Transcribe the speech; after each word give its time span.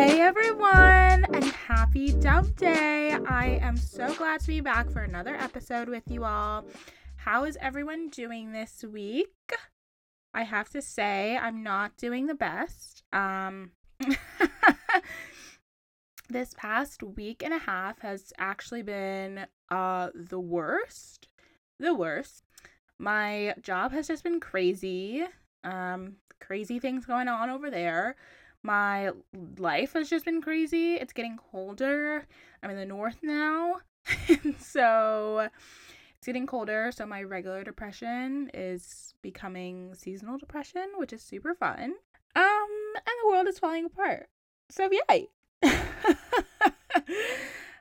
Hey 0.00 0.22
everyone, 0.22 1.26
and 1.34 1.44
happy 1.44 2.12
Dump 2.12 2.56
Day! 2.56 3.18
I 3.26 3.58
am 3.60 3.76
so 3.76 4.14
glad 4.14 4.40
to 4.40 4.46
be 4.46 4.62
back 4.62 4.88
for 4.88 5.02
another 5.02 5.34
episode 5.34 5.90
with 5.90 6.04
you 6.06 6.24
all. 6.24 6.64
How 7.16 7.44
is 7.44 7.58
everyone 7.60 8.08
doing 8.08 8.52
this 8.52 8.82
week? 8.82 9.28
I 10.32 10.44
have 10.44 10.70
to 10.70 10.80
say, 10.80 11.36
I'm 11.36 11.62
not 11.62 11.98
doing 11.98 12.28
the 12.28 12.34
best. 12.34 13.02
Um, 13.12 13.72
this 16.30 16.54
past 16.56 17.02
week 17.02 17.42
and 17.44 17.52
a 17.52 17.58
half 17.58 17.98
has 17.98 18.32
actually 18.38 18.82
been 18.82 19.44
uh 19.68 20.08
the 20.14 20.40
worst. 20.40 21.28
The 21.78 21.92
worst. 21.92 22.42
My 22.98 23.54
job 23.60 23.92
has 23.92 24.08
just 24.08 24.24
been 24.24 24.40
crazy. 24.40 25.26
Um, 25.62 26.14
crazy 26.40 26.78
things 26.78 27.04
going 27.04 27.28
on 27.28 27.50
over 27.50 27.70
there. 27.70 28.16
My 28.62 29.10
life 29.58 29.94
has 29.94 30.10
just 30.10 30.24
been 30.24 30.42
crazy. 30.42 30.94
It's 30.94 31.12
getting 31.12 31.38
colder. 31.38 32.26
I'm 32.62 32.70
in 32.70 32.76
the 32.76 32.84
north 32.84 33.18
now. 33.22 33.76
so 34.58 35.48
it's 36.20 36.26
getting 36.26 36.46
colder, 36.46 36.92
so 36.92 37.06
my 37.06 37.22
regular 37.22 37.64
depression 37.64 38.50
is 38.52 39.14
becoming 39.22 39.94
seasonal 39.94 40.36
depression, 40.36 40.86
which 40.96 41.12
is 41.12 41.22
super 41.22 41.54
fun. 41.54 41.94
Um, 42.36 42.68
and 42.94 43.14
the 43.22 43.28
world 43.28 43.48
is 43.48 43.58
falling 43.58 43.86
apart. 43.86 44.28
So 44.68 44.90
yay. 45.08 45.28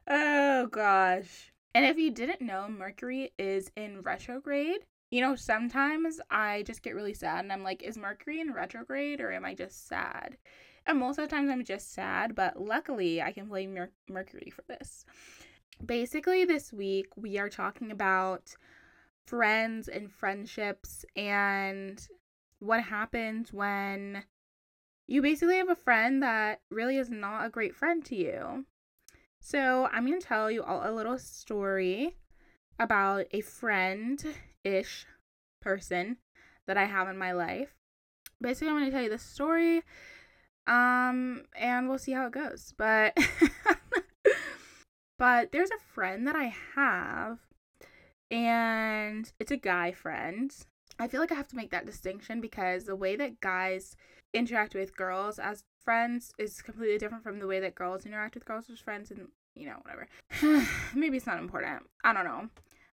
oh 0.08 0.68
gosh. 0.68 1.52
And 1.76 1.86
if 1.86 1.98
you 1.98 2.12
didn't 2.12 2.42
know, 2.42 2.68
Mercury 2.70 3.34
is 3.38 3.72
in 3.76 4.02
retrograde. 4.02 4.86
You 5.12 5.22
know, 5.22 5.36
sometimes 5.36 6.20
I 6.30 6.64
just 6.64 6.82
get 6.82 6.96
really 6.96 7.14
sad 7.14 7.44
and 7.44 7.52
I'm 7.52 7.64
like, 7.64 7.84
is 7.84 7.98
Mercury 7.98 8.40
in 8.40 8.54
retrograde 8.54 9.22
or 9.22 9.32
am 9.32 9.44
I 9.44 9.54
just 9.54 9.88
sad? 9.88 10.38
And 10.90 10.98
most 10.98 11.20
of 11.20 11.30
the 11.30 11.36
times 11.36 11.52
I'm 11.52 11.64
just 11.64 11.94
sad, 11.94 12.34
but 12.34 12.60
luckily 12.60 13.22
I 13.22 13.32
can 13.32 13.46
blame 13.46 13.76
Mer- 13.76 13.92
Mercury 14.10 14.50
for 14.50 14.64
this. 14.64 15.06
Basically, 15.86 16.46
this 16.46 16.74
week 16.74 17.06
we 17.16 17.38
are 17.38 17.48
talking 17.48 17.92
about 17.92 18.56
friends 19.28 19.88
and 19.88 20.12
friendships 20.12 21.06
and 21.16 22.02
what 22.58 22.82
happens 22.82 23.54
when 23.54 24.24
you 25.06 25.22
basically 25.22 25.58
have 25.58 25.70
a 25.70 25.76
friend 25.76 26.24
that 26.24 26.62
really 26.72 26.98
is 26.98 27.12
not 27.12 27.46
a 27.46 27.52
great 27.52 27.76
friend 27.76 28.04
to 28.06 28.16
you. 28.16 28.66
So, 29.40 29.88
I'm 29.94 30.08
going 30.08 30.20
to 30.20 30.26
tell 30.26 30.50
you 30.50 30.64
all 30.64 30.82
a 30.84 30.92
little 30.92 31.20
story 31.20 32.18
about 32.80 33.28
a 33.30 33.42
friend 33.42 34.26
ish 34.64 35.06
person 35.62 36.18
that 36.66 36.78
I 36.78 36.86
have 36.86 37.08
in 37.08 37.18
my 37.18 37.32
life. 37.32 37.76
Basically, 38.42 38.70
I'm 38.70 38.80
going 38.80 38.86
to 38.86 38.92
tell 38.92 39.04
you 39.04 39.12
the 39.12 39.20
story 39.20 39.84
um 40.70 41.44
and 41.60 41.90
we'll 41.90 41.98
see 41.98 42.14
how 42.14 42.28
it 42.28 42.32
goes. 42.32 42.74
But 42.78 43.18
but 45.20 45.52
there's 45.52 45.72
a 45.72 45.94
friend 45.94 46.26
that 46.28 46.36
I 46.36 46.54
have 46.76 47.40
and 48.32 49.32
it's 49.40 49.52
a 49.52 49.58
guy 49.58 49.92
friend. 49.92 50.56
I 51.00 51.08
feel 51.08 51.22
like 51.22 51.32
I 51.32 51.36
have 51.36 51.48
to 51.50 51.56
make 51.56 51.72
that 51.72 51.86
distinction 51.86 52.42
because 52.42 52.84
the 52.84 52.96
way 52.96 53.16
that 53.16 53.40
guys 53.42 53.96
interact 54.34 54.76
with 54.76 54.96
girls 54.96 55.40
as 55.40 55.64
friends 55.84 56.32
is 56.38 56.62
completely 56.62 56.98
different 56.98 57.24
from 57.24 57.40
the 57.40 57.48
way 57.48 57.60
that 57.60 57.76
girls 57.76 58.06
interact 58.06 58.36
with 58.36 58.46
girls 58.46 58.70
as 58.70 58.80
friends 58.80 59.10
and 59.12 59.30
you 59.56 59.66
know 59.66 59.78
whatever 59.82 60.08
maybe 60.94 61.18
it's 61.18 61.26
not 61.26 61.40
important 61.40 61.82
i 62.04 62.14
don't 62.14 62.26
know 62.26 62.48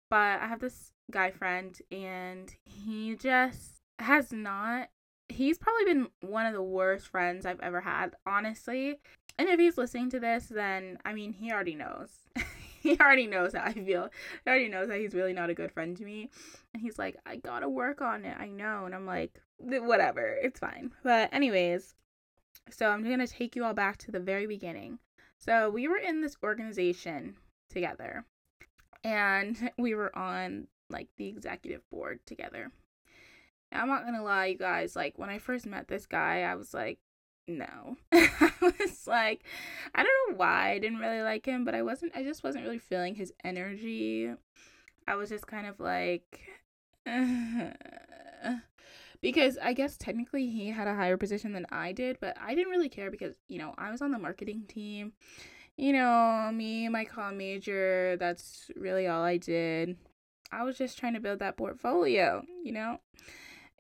but 0.09 0.41
i 0.41 0.47
have 0.47 0.61
this 0.61 0.93
guy 1.11 1.31
friend 1.31 1.81
and 1.93 2.55
he 2.65 3.15
just 3.15 3.83
has 3.99 4.33
not 4.33 4.89
he's 5.29 5.59
probably 5.59 5.85
been 5.85 6.09
one 6.21 6.47
of 6.47 6.53
the 6.53 6.63
worst 6.63 7.09
friends 7.09 7.45
i've 7.45 7.61
ever 7.61 7.81
had 7.81 8.15
honestly 8.27 8.97
and 9.39 9.49
if 9.49 9.59
he's 9.59 9.77
listening 9.77 10.11
to 10.11 10.21
this 10.21 10.47
then 10.47 10.99
i 11.05 11.13
mean 11.13 11.33
he 11.33 11.53
already 11.53 11.75
knows 11.75 12.11
he 12.87 12.99
already 13.01 13.27
knows 13.27 13.53
how 13.55 13.65
I 13.65 13.73
feel. 13.73 14.11
He 14.45 14.51
already 14.51 14.69
knows 14.69 14.89
that 14.89 15.01
he's 15.01 15.15
really 15.15 15.33
not 15.33 15.51
a 15.51 15.55
good 15.55 15.73
friend 15.73 15.97
to 15.97 16.05
me. 16.05 16.31
And 16.73 16.81
he's 16.81 16.99
like, 16.99 17.17
I 17.27 17.37
gotta 17.37 17.69
work 17.69 18.01
on 18.01 18.25
it. 18.25 18.37
I 18.39 18.47
know. 18.47 18.87
And 18.87 18.95
I'm 18.95 19.07
like, 19.07 19.41
whatever. 19.59 20.37
It's 20.41 20.61
fine. 20.61 20.93
But, 21.03 21.33
anyways, 21.33 21.95
so 22.71 22.89
I'm 22.89 23.03
gonna 23.03 23.27
take 23.27 23.57
you 23.57 23.65
all 23.65 23.75
back 23.75 23.99
to 23.99 24.13
the 24.13 24.21
very 24.21 24.47
beginning. 24.47 24.99
So, 25.39 25.69
we 25.69 25.89
were 25.89 25.99
in 25.99 26.21
this 26.21 26.37
organization 26.43 27.37
together, 27.69 28.25
and 29.05 29.71
we 29.79 29.95
were 29.95 30.17
on 30.17 30.69
like 30.89 31.09
the 31.17 31.27
executive 31.27 31.83
board 31.91 32.21
together. 32.27 32.71
I'm 33.77 33.89
not 33.89 34.05
gonna 34.05 34.23
lie, 34.23 34.47
you 34.47 34.59
guys, 34.59 34.97
like 34.97 35.19
when 35.19 35.31
I 35.31 35.39
first 35.39 35.67
met 35.67 35.89
this 35.89 36.07
guy, 36.07 36.43
I 36.43 36.55
was 36.55 36.75
like, 36.75 36.99
no. 37.49 37.97
I 38.13 38.53
was 38.61 39.07
like, 39.07 39.45
I 39.95 40.03
don't 40.03 40.31
know 40.31 40.37
why 40.39 40.71
I 40.71 40.79
didn't 40.79 40.99
really 40.99 41.23
like 41.23 41.47
him, 41.47 41.65
but 41.65 41.75
I 41.75 41.83
wasn't, 41.83 42.13
I 42.17 42.23
just 42.23 42.43
wasn't 42.43 42.65
really 42.65 42.79
feeling 42.79 43.15
his 43.15 43.33
energy. 43.45 44.31
I 45.07 45.15
was 45.15 45.29
just 45.29 45.47
kind 45.47 45.67
of 45.67 45.79
like, 45.79 46.41
because 49.21 49.59
I 49.63 49.73
guess 49.73 49.97
technically 49.97 50.49
he 50.51 50.71
had 50.71 50.89
a 50.89 50.95
higher 50.95 51.17
position 51.17 51.53
than 51.53 51.67
I 51.71 51.93
did, 51.93 52.19
but 52.21 52.37
I 52.41 52.55
didn't 52.55 52.73
really 52.73 52.89
care 52.89 53.11
because, 53.11 53.37
you 53.49 53.59
know, 53.59 53.75
I 53.79 53.91
was 53.91 54.03
on 54.03 54.11
the 54.11 54.19
marketing 54.19 54.65
team. 54.69 55.13
You 55.77 55.93
know, 55.93 56.51
me, 56.53 56.89
my 56.89 57.05
com 57.05 57.37
major, 57.37 58.17
that's 58.19 58.71
really 58.77 59.07
all 59.07 59.23
I 59.23 59.37
did. 59.37 59.97
I 60.51 60.63
was 60.63 60.79
just 60.79 60.99
trying 60.99 61.15
to 61.15 61.21
build 61.21 61.41
that 61.41 61.57
portfolio, 61.57 62.43
you 62.65 62.73
know? 62.73 62.99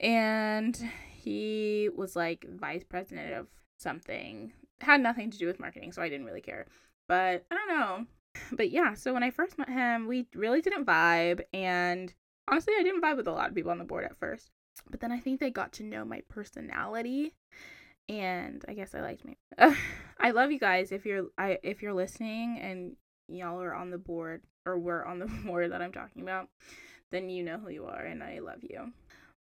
And 0.00 0.90
he 1.14 1.88
was 1.94 2.16
like 2.16 2.46
vice 2.48 2.84
president 2.84 3.34
of 3.34 3.46
something. 3.78 4.52
Had 4.80 5.00
nothing 5.00 5.30
to 5.30 5.38
do 5.38 5.46
with 5.46 5.60
marketing, 5.60 5.92
so 5.92 6.02
I 6.02 6.08
didn't 6.08 6.26
really 6.26 6.42
care. 6.42 6.66
But 7.08 7.46
I 7.50 7.54
don't 7.54 7.68
know. 7.68 8.06
But 8.52 8.70
yeah, 8.70 8.94
so 8.94 9.14
when 9.14 9.22
I 9.22 9.30
first 9.30 9.58
met 9.58 9.68
him, 9.68 10.06
we 10.06 10.26
really 10.34 10.60
didn't 10.60 10.84
vibe. 10.84 11.40
And 11.54 12.12
honestly, 12.48 12.74
I 12.78 12.82
didn't 12.82 13.02
vibe 13.02 13.16
with 13.16 13.28
a 13.28 13.32
lot 13.32 13.48
of 13.48 13.54
people 13.54 13.70
on 13.70 13.78
the 13.78 13.84
board 13.84 14.04
at 14.04 14.18
first. 14.18 14.50
But 14.90 15.00
then 15.00 15.10
I 15.10 15.18
think 15.18 15.40
they 15.40 15.50
got 15.50 15.72
to 15.74 15.82
know 15.82 16.04
my 16.04 16.22
personality. 16.28 17.34
And 18.08 18.64
I 18.68 18.74
guess 18.74 18.94
I 18.94 19.00
liked 19.00 19.24
me. 19.24 19.36
I 20.20 20.30
love 20.30 20.52
you 20.52 20.58
guys 20.58 20.92
if 20.92 21.04
you're 21.04 21.26
I 21.36 21.58
if 21.62 21.82
you're 21.82 21.94
listening 21.94 22.58
and 22.60 22.96
y'all 23.28 23.60
are 23.60 23.74
on 23.74 23.90
the 23.90 23.98
board 23.98 24.42
or 24.64 24.78
were 24.78 25.06
on 25.06 25.18
the 25.18 25.26
board 25.46 25.72
that 25.72 25.82
I'm 25.82 25.92
talking 25.92 26.22
about, 26.22 26.48
then 27.10 27.30
you 27.30 27.42
know 27.42 27.58
who 27.58 27.70
you 27.70 27.86
are 27.86 28.04
and 28.04 28.22
I 28.22 28.38
love 28.38 28.62
you. 28.62 28.92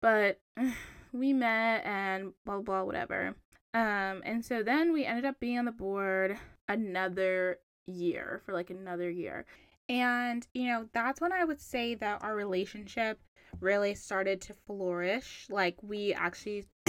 But 0.04 0.38
we 1.14 1.32
met 1.32 1.86
and 1.86 2.34
blah 2.44 2.60
blah 2.60 2.84
whatever. 2.84 3.34
Um, 3.72 4.20
and 4.26 4.44
so 4.44 4.62
then 4.62 4.92
we 4.92 5.06
ended 5.06 5.24
up 5.24 5.40
being 5.40 5.58
on 5.58 5.64
the 5.64 5.72
board 5.72 6.36
another 6.68 7.60
year 7.86 8.42
for 8.44 8.52
like 8.52 8.68
another 8.68 9.08
year. 9.08 9.46
And 9.88 10.46
you 10.52 10.66
know, 10.66 10.90
that's 10.92 11.22
when 11.22 11.32
I 11.32 11.44
would 11.44 11.58
say 11.58 11.94
that 11.94 12.22
our 12.22 12.36
relationship 12.36 13.18
really 13.60 13.94
started 13.94 14.42
to 14.42 14.54
flourish. 14.66 15.46
Like 15.48 15.76
we 15.82 16.12
actually 16.12 16.66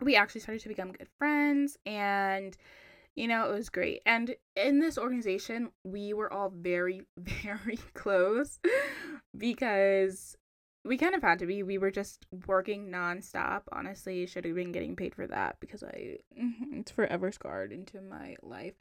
we 0.00 0.14
actually 0.14 0.42
started 0.42 0.62
to 0.62 0.68
become 0.68 0.92
good 0.92 1.08
friends 1.18 1.76
and 1.84 2.56
you 3.16 3.26
know, 3.26 3.50
it 3.50 3.54
was 3.54 3.70
great. 3.70 4.02
And 4.06 4.36
in 4.54 4.78
this 4.78 4.98
organization, 4.98 5.70
we 5.82 6.12
were 6.12 6.32
all 6.32 6.52
very, 6.54 7.00
very 7.18 7.78
close 7.94 8.60
because 9.36 10.36
we 10.86 10.98
kind 10.98 11.14
of 11.14 11.22
had 11.22 11.38
to 11.40 11.46
be. 11.46 11.62
We 11.62 11.78
were 11.78 11.90
just 11.90 12.26
working 12.46 12.90
nonstop. 12.90 13.62
Honestly, 13.72 14.26
should 14.26 14.44
have 14.44 14.54
been 14.54 14.72
getting 14.72 14.96
paid 14.96 15.14
for 15.14 15.26
that 15.26 15.58
because 15.60 15.82
I 15.82 16.18
it's 16.72 16.90
forever 16.90 17.32
scarred 17.32 17.72
into 17.72 18.00
my 18.00 18.36
life. 18.42 18.74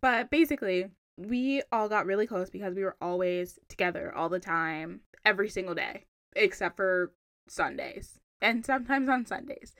But 0.00 0.30
basically, 0.30 0.90
we 1.16 1.62
all 1.72 1.88
got 1.88 2.06
really 2.06 2.26
close 2.26 2.50
because 2.50 2.74
we 2.74 2.84
were 2.84 2.96
always 3.00 3.58
together 3.68 4.14
all 4.14 4.28
the 4.28 4.40
time, 4.40 5.00
every 5.24 5.48
single 5.48 5.74
day, 5.74 6.04
except 6.34 6.76
for 6.76 7.12
Sundays 7.48 8.18
and 8.40 8.64
sometimes 8.64 9.08
on 9.08 9.26
Sundays. 9.26 9.74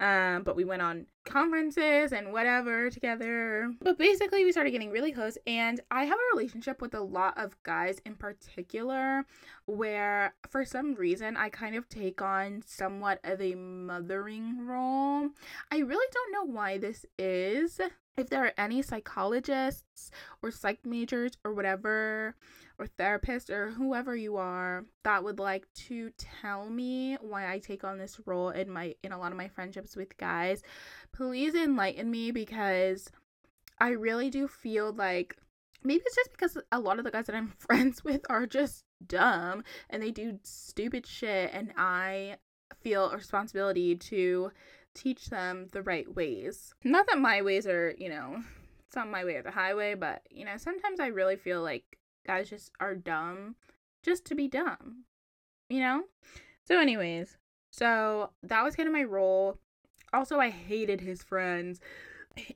Um, 0.00 0.42
but 0.44 0.56
we 0.56 0.64
went 0.64 0.80
on 0.80 1.06
conferences 1.24 2.12
and 2.12 2.32
whatever 2.32 2.88
together. 2.90 3.70
But 3.80 3.98
basically, 3.98 4.44
we 4.44 4.52
started 4.52 4.70
getting 4.70 4.90
really 4.90 5.12
close. 5.12 5.36
And 5.46 5.78
I 5.90 6.04
have 6.04 6.18
a 6.18 6.36
relationship 6.36 6.80
with 6.80 6.94
a 6.94 7.00
lot 7.00 7.36
of 7.36 7.62
guys 7.62 8.00
in 8.06 8.14
particular 8.14 9.26
where, 9.66 10.34
for 10.48 10.64
some 10.64 10.94
reason, 10.94 11.36
I 11.36 11.50
kind 11.50 11.76
of 11.76 11.88
take 11.88 12.22
on 12.22 12.62
somewhat 12.66 13.20
of 13.24 13.40
a 13.40 13.54
mothering 13.54 14.66
role. 14.66 15.28
I 15.70 15.78
really 15.78 16.06
don't 16.12 16.32
know 16.32 16.52
why 16.52 16.78
this 16.78 17.04
is. 17.18 17.78
If 18.16 18.28
there 18.28 18.44
are 18.44 18.52
any 18.58 18.82
psychologists 18.82 20.10
or 20.42 20.50
psych 20.50 20.84
majors 20.84 21.32
or 21.44 21.54
whatever 21.54 22.34
or 22.78 22.86
therapists 22.98 23.50
or 23.50 23.70
whoever 23.70 24.16
you 24.16 24.36
are 24.36 24.84
that 25.04 25.22
would 25.24 25.38
like 25.38 25.66
to 25.74 26.10
tell 26.18 26.68
me 26.68 27.16
why 27.20 27.50
I 27.50 27.58
take 27.58 27.84
on 27.84 27.98
this 27.98 28.20
role 28.26 28.50
in 28.50 28.70
my 28.70 28.94
in 29.02 29.12
a 29.12 29.18
lot 29.18 29.32
of 29.32 29.38
my 29.38 29.48
friendships 29.48 29.96
with 29.96 30.16
guys, 30.18 30.62
please 31.12 31.54
enlighten 31.54 32.10
me 32.10 32.30
because 32.30 33.10
I 33.78 33.90
really 33.90 34.28
do 34.28 34.48
feel 34.48 34.92
like 34.92 35.36
maybe 35.82 36.02
it's 36.04 36.16
just 36.16 36.32
because 36.32 36.58
a 36.72 36.80
lot 36.80 36.98
of 36.98 37.04
the 37.04 37.10
guys 37.10 37.26
that 37.26 37.36
I'm 37.36 37.48
friends 37.58 38.04
with 38.04 38.22
are 38.28 38.46
just 38.46 38.84
dumb 39.06 39.62
and 39.88 40.02
they 40.02 40.10
do 40.10 40.38
stupid 40.42 41.06
shit 41.06 41.50
and 41.52 41.72
I 41.76 42.36
feel 42.82 43.10
a 43.10 43.16
responsibility 43.16 43.96
to 43.96 44.52
teach 44.94 45.26
them 45.26 45.68
the 45.72 45.82
right 45.82 46.12
ways. 46.14 46.74
Not 46.84 47.06
that 47.08 47.18
my 47.18 47.42
ways 47.42 47.66
are, 47.66 47.94
you 47.98 48.08
know, 48.08 48.42
it's 48.86 48.96
not 48.96 49.08
my 49.08 49.24
way 49.24 49.36
or 49.36 49.42
the 49.42 49.50
highway, 49.50 49.94
but 49.94 50.22
you 50.30 50.44
know, 50.44 50.56
sometimes 50.56 51.00
I 51.00 51.06
really 51.08 51.36
feel 51.36 51.62
like 51.62 51.98
guys 52.26 52.50
just 52.50 52.72
are 52.80 52.94
dumb 52.94 53.56
just 54.02 54.24
to 54.26 54.34
be 54.34 54.48
dumb. 54.48 55.04
You 55.68 55.80
know? 55.80 56.04
So 56.64 56.80
anyways, 56.80 57.36
so 57.70 58.30
that 58.42 58.62
was 58.64 58.76
kind 58.76 58.88
of 58.88 58.92
my 58.92 59.04
role. 59.04 59.58
Also, 60.12 60.40
I 60.40 60.50
hated 60.50 61.00
his 61.00 61.22
friends 61.22 61.80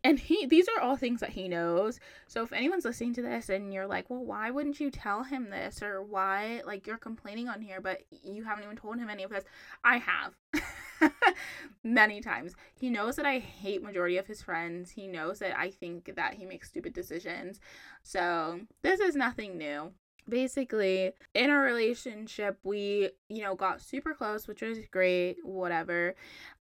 and 0.02 0.18
he 0.18 0.46
these 0.46 0.68
are 0.68 0.80
all 0.80 0.96
things 0.96 1.20
that 1.20 1.30
he 1.30 1.48
knows 1.48 1.98
so 2.28 2.42
if 2.42 2.52
anyone's 2.52 2.84
listening 2.84 3.12
to 3.12 3.22
this 3.22 3.48
and 3.48 3.72
you're 3.72 3.86
like 3.86 4.08
well 4.08 4.24
why 4.24 4.50
wouldn't 4.50 4.78
you 4.78 4.90
tell 4.90 5.24
him 5.24 5.50
this 5.50 5.82
or 5.82 6.02
why 6.02 6.62
like 6.64 6.86
you're 6.86 6.96
complaining 6.96 7.48
on 7.48 7.60
here 7.60 7.80
but 7.80 8.02
you 8.10 8.44
haven't 8.44 8.64
even 8.64 8.76
told 8.76 8.98
him 8.98 9.10
any 9.10 9.22
of 9.22 9.30
this 9.30 9.44
i 9.82 9.98
have 9.98 10.32
many 11.84 12.20
times. 12.20 12.54
He 12.78 12.90
knows 12.90 13.16
that 13.16 13.26
i 13.26 13.38
hate 13.38 13.82
majority 13.82 14.16
of 14.16 14.26
his 14.26 14.42
friends. 14.42 14.90
He 14.90 15.06
knows 15.06 15.38
that 15.40 15.58
i 15.58 15.70
think 15.70 16.14
that 16.16 16.34
he 16.34 16.44
makes 16.46 16.68
stupid 16.68 16.92
decisions. 16.92 17.60
So 18.02 18.60
this 18.82 19.00
is 19.00 19.14
nothing 19.16 19.58
new. 19.58 19.92
Basically 20.28 21.12
in 21.34 21.50
our 21.50 21.62
relationship 21.62 22.58
we 22.62 23.10
you 23.28 23.42
know 23.42 23.54
got 23.54 23.82
super 23.82 24.14
close 24.14 24.48
which 24.48 24.62
was 24.62 24.78
great 24.90 25.36
whatever. 25.44 26.14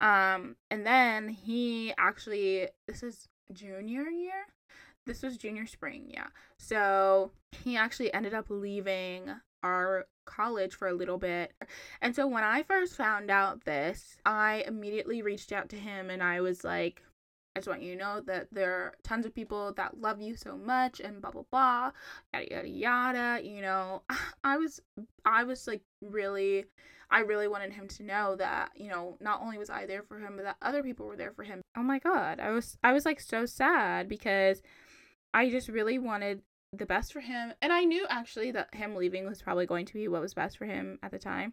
Um 0.00 0.56
and 0.71 0.87
then 0.87 1.29
he 1.29 1.93
actually 1.99 2.69
this 2.87 3.03
is 3.03 3.29
junior 3.53 4.09
year? 4.09 4.47
This 5.06 5.23
was 5.23 5.37
junior 5.37 5.67
spring 5.67 6.06
yeah. 6.09 6.29
So 6.56 7.33
he 7.53 7.76
actually 7.76 8.12
ended 8.15 8.35
up 8.35 8.47
leaving 8.49 9.31
our 9.62 10.07
college 10.25 10.75
for 10.75 10.89
a 10.89 10.95
little 10.95 11.19
bit. 11.19 11.53
And 12.01 12.15
so 12.15 12.27
when 12.27 12.45
i 12.45 12.62
first 12.62 12.97
found 12.97 13.31
out 13.31 13.65
this 13.65 14.17
i 14.25 14.65
immediately 14.67 15.23
reached 15.23 15.53
out 15.53 15.69
to 15.71 15.77
him 15.77 16.11
and 16.11 16.23
i 16.23 16.41
was 16.41 16.65
like 16.65 17.03
I 17.57 17.59
just 17.59 17.69
want 17.69 17.83
you 17.83 17.95
to 17.95 17.99
know 17.99 18.21
that 18.27 18.47
there 18.53 18.73
are 18.73 18.95
tons 19.03 19.27
of 19.27 19.35
people 19.35 19.73
that 19.73 20.01
love 20.01 20.21
you 20.21 20.37
so 20.37 20.57
much 20.57 21.01
and 21.01 21.21
blah 21.21 21.33
blah 21.33 21.43
blah 21.51 21.91
yada 22.33 22.47
yada 22.49 22.69
yada 22.69 23.41
you 23.43 23.61
know? 23.61 24.03
I 24.45 24.57
was 24.57 24.81
I 25.25 25.43
was 25.43 25.67
like 25.67 25.83
really 26.01 26.67
I 27.11 27.21
really 27.21 27.49
wanted 27.49 27.73
him 27.73 27.89
to 27.89 28.05
know 28.05 28.37
that 28.37 28.71
you 28.77 28.89
know 28.89 29.17
not 29.21 29.43
only 29.43 29.59
was 29.59 29.69
I 29.69 29.87
there 29.87 30.05
for 30.05 30.21
him 30.21 30.35
but 30.37 30.45
that 30.45 30.57
other 30.62 30.83
people 30.85 31.07
were 31.07 31.17
there 31.17 31.33
for 31.33 31.43
him. 31.43 31.61
Oh 31.77 31.83
my 31.83 31.99
god 31.99 32.39
I 32.39 32.51
was 32.53 32.79
I 32.85 32.93
was 32.93 33.05
like 33.05 33.21
so 33.21 33.47
sad 33.47 34.09
because 34.09 34.62
I 35.35 35.51
just 35.51 35.69
really 35.69 35.99
wanted 35.99 36.43
the 36.72 36.87
best 36.87 37.12
for 37.12 37.20
him 37.20 37.52
and 37.61 37.72
I 37.72 37.84
knew 37.84 38.06
actually 38.08 38.52
that 38.52 38.75
him 38.75 38.94
leaving 38.94 39.26
was 39.26 39.43
probably 39.43 39.67
going 39.67 39.87
to 39.87 39.94
be 39.94 40.08
what 40.08 40.22
was 40.22 40.34
best 40.34 40.56
for 40.56 40.67
him 40.67 40.99
at 41.02 41.11
the 41.11 41.19
time 41.19 41.52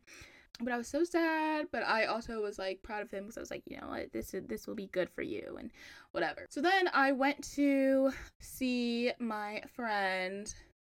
but 0.59 0.73
I 0.73 0.77
was 0.77 0.87
so 0.87 1.03
sad. 1.03 1.67
But 1.71 1.83
I 1.83 2.05
also 2.05 2.41
was 2.41 2.57
like 2.57 2.81
proud 2.81 3.03
of 3.03 3.11
him 3.11 3.23
because 3.23 3.37
I 3.37 3.41
was 3.41 3.51
like, 3.51 3.63
you 3.65 3.77
know, 3.79 3.87
what, 3.87 4.11
this 4.11 4.33
this 4.47 4.67
will 4.67 4.75
be 4.75 4.87
good 4.87 5.09
for 5.09 5.21
you 5.21 5.57
and 5.59 5.71
whatever. 6.11 6.45
So 6.49 6.61
then 6.61 6.89
I 6.93 7.11
went 7.11 7.43
to 7.55 8.11
see 8.39 9.11
my 9.19 9.61
friend 9.75 10.53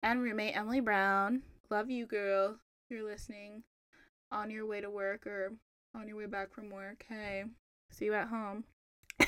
and 0.03 0.21
roommate 0.21 0.55
Emily 0.55 0.79
Brown. 0.79 1.41
Love 1.69 1.89
you, 1.89 2.05
girl. 2.05 2.57
You're 2.89 3.09
listening 3.09 3.63
on 4.31 4.49
your 4.49 4.65
way 4.65 4.81
to 4.81 4.89
work 4.89 5.25
or 5.25 5.53
on 5.95 6.07
your 6.07 6.17
way 6.17 6.25
back 6.25 6.53
from 6.53 6.69
work. 6.69 7.05
Hey, 7.07 7.45
see 7.91 8.05
you 8.05 8.13
at 8.13 8.27
home. 8.27 8.63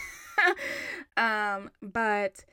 um, 1.17 1.71
but 1.81 2.45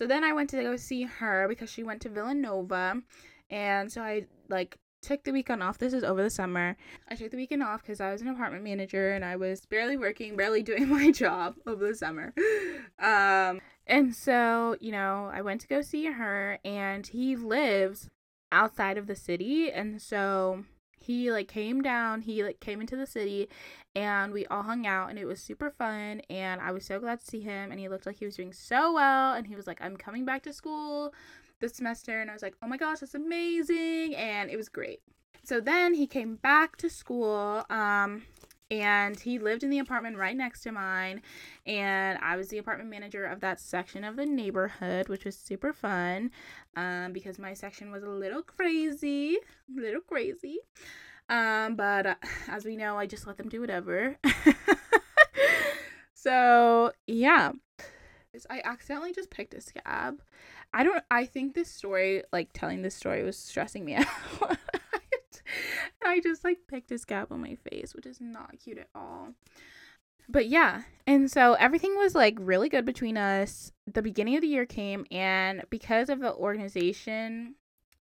so 0.00 0.06
then 0.06 0.24
I 0.24 0.32
went 0.32 0.48
to 0.48 0.62
go 0.62 0.76
see 0.76 1.02
her 1.02 1.46
because 1.46 1.70
she 1.70 1.82
went 1.82 2.00
to 2.00 2.08
Villanova, 2.08 3.02
and 3.50 3.92
so 3.92 4.00
I 4.00 4.24
like 4.48 4.78
took 5.02 5.24
the 5.24 5.30
weekend 5.30 5.62
off. 5.62 5.76
This 5.76 5.92
is 5.92 6.02
over 6.02 6.22
the 6.22 6.30
summer. 6.30 6.78
I 7.10 7.16
took 7.16 7.30
the 7.30 7.36
weekend 7.36 7.62
off 7.62 7.82
because 7.82 8.00
I 8.00 8.10
was 8.10 8.22
an 8.22 8.28
apartment 8.28 8.64
manager 8.64 9.12
and 9.12 9.22
I 9.22 9.36
was 9.36 9.66
barely 9.66 9.98
working, 9.98 10.36
barely 10.36 10.62
doing 10.70 10.88
my 10.88 11.10
job 11.10 11.56
over 11.66 11.88
the 11.88 11.94
summer. 11.94 12.32
Um, 12.98 13.60
and 13.86 14.14
so, 14.14 14.74
you 14.80 14.90
know, 14.90 15.30
I 15.30 15.42
went 15.42 15.60
to 15.60 15.68
go 15.68 15.82
see 15.82 16.06
her 16.06 16.58
and 16.64 17.06
he 17.06 17.36
lives 17.36 18.08
outside 18.50 18.96
of 18.96 19.06
the 19.06 19.14
city. 19.14 19.70
And 19.70 20.00
so 20.00 20.64
he 21.00 21.32
like 21.32 21.48
came 21.48 21.82
down, 21.82 22.20
he 22.20 22.44
like 22.44 22.60
came 22.60 22.80
into 22.80 22.96
the 22.96 23.06
city 23.06 23.48
and 23.94 24.32
we 24.32 24.46
all 24.46 24.62
hung 24.62 24.86
out 24.86 25.10
and 25.10 25.18
it 25.18 25.24
was 25.24 25.40
super 25.40 25.70
fun. 25.70 26.20
And 26.30 26.60
I 26.60 26.70
was 26.72 26.84
so 26.84 27.00
glad 27.00 27.20
to 27.20 27.26
see 27.26 27.40
him 27.40 27.70
and 27.70 27.80
he 27.80 27.88
looked 27.88 28.06
like 28.06 28.18
he 28.18 28.26
was 28.26 28.36
doing 28.36 28.52
so 28.52 28.92
well. 28.92 29.34
And 29.34 29.46
he 29.46 29.56
was 29.56 29.66
like, 29.66 29.80
I'm 29.80 29.96
coming 29.96 30.24
back 30.24 30.42
to 30.42 30.52
school 30.52 31.12
this 31.60 31.74
semester 31.74 32.20
and 32.20 32.30
I 32.30 32.32
was 32.32 32.42
like, 32.42 32.56
"Oh 32.62 32.66
my 32.66 32.76
gosh, 32.76 33.00
that's 33.00 33.14
amazing." 33.14 34.14
And 34.16 34.50
it 34.50 34.56
was 34.56 34.68
great. 34.68 35.00
So 35.42 35.60
then 35.60 35.94
he 35.94 36.06
came 36.06 36.36
back 36.36 36.76
to 36.78 36.90
school 36.90 37.64
um 37.70 38.22
and 38.70 39.18
he 39.18 39.38
lived 39.38 39.62
in 39.62 39.70
the 39.70 39.78
apartment 39.78 40.16
right 40.16 40.36
next 40.36 40.62
to 40.62 40.72
mine 40.72 41.20
and 41.66 42.18
i 42.22 42.36
was 42.36 42.48
the 42.48 42.58
apartment 42.58 42.88
manager 42.88 43.24
of 43.24 43.40
that 43.40 43.60
section 43.60 44.04
of 44.04 44.16
the 44.16 44.26
neighborhood 44.26 45.08
which 45.08 45.24
was 45.24 45.36
super 45.36 45.72
fun 45.72 46.30
um, 46.76 47.12
because 47.12 47.38
my 47.38 47.52
section 47.52 47.90
was 47.90 48.02
a 48.02 48.08
little 48.08 48.42
crazy 48.42 49.36
a 49.76 49.80
little 49.80 50.00
crazy 50.00 50.58
um, 51.28 51.76
but 51.76 52.06
uh, 52.06 52.14
as 52.48 52.64
we 52.64 52.76
know 52.76 52.96
i 52.96 53.06
just 53.06 53.26
let 53.26 53.36
them 53.36 53.48
do 53.48 53.60
whatever. 53.60 54.16
So 56.22 56.92
yeah. 57.06 57.52
I 58.48 58.60
accidentally 58.64 59.12
just 59.12 59.30
picked 59.30 59.54
a 59.54 59.60
scab. 59.60 60.22
I 60.72 60.84
don't 60.84 61.02
I 61.10 61.24
think 61.24 61.54
this 61.54 61.70
story 61.70 62.22
like 62.32 62.50
telling 62.52 62.82
this 62.82 62.94
story 62.94 63.24
was 63.24 63.38
stressing 63.38 63.84
me 63.84 63.94
out. 63.96 64.06
I 66.04 66.20
just 66.20 66.44
like 66.44 66.58
picked 66.68 66.92
a 66.92 66.98
scab 66.98 67.28
on 67.30 67.40
my 67.40 67.56
face, 67.56 67.94
which 67.94 68.06
is 68.06 68.20
not 68.20 68.58
cute 68.62 68.78
at 68.78 68.88
all. 68.94 69.34
But 70.28 70.46
yeah, 70.46 70.82
and 71.06 71.30
so 71.30 71.54
everything 71.54 71.96
was 71.96 72.14
like 72.14 72.36
really 72.38 72.68
good 72.68 72.84
between 72.84 73.16
us. 73.16 73.72
The 73.92 74.02
beginning 74.02 74.36
of 74.36 74.42
the 74.42 74.48
year 74.48 74.64
came 74.64 75.04
and 75.10 75.64
because 75.70 76.08
of 76.08 76.20
the 76.20 76.32
organization 76.34 77.56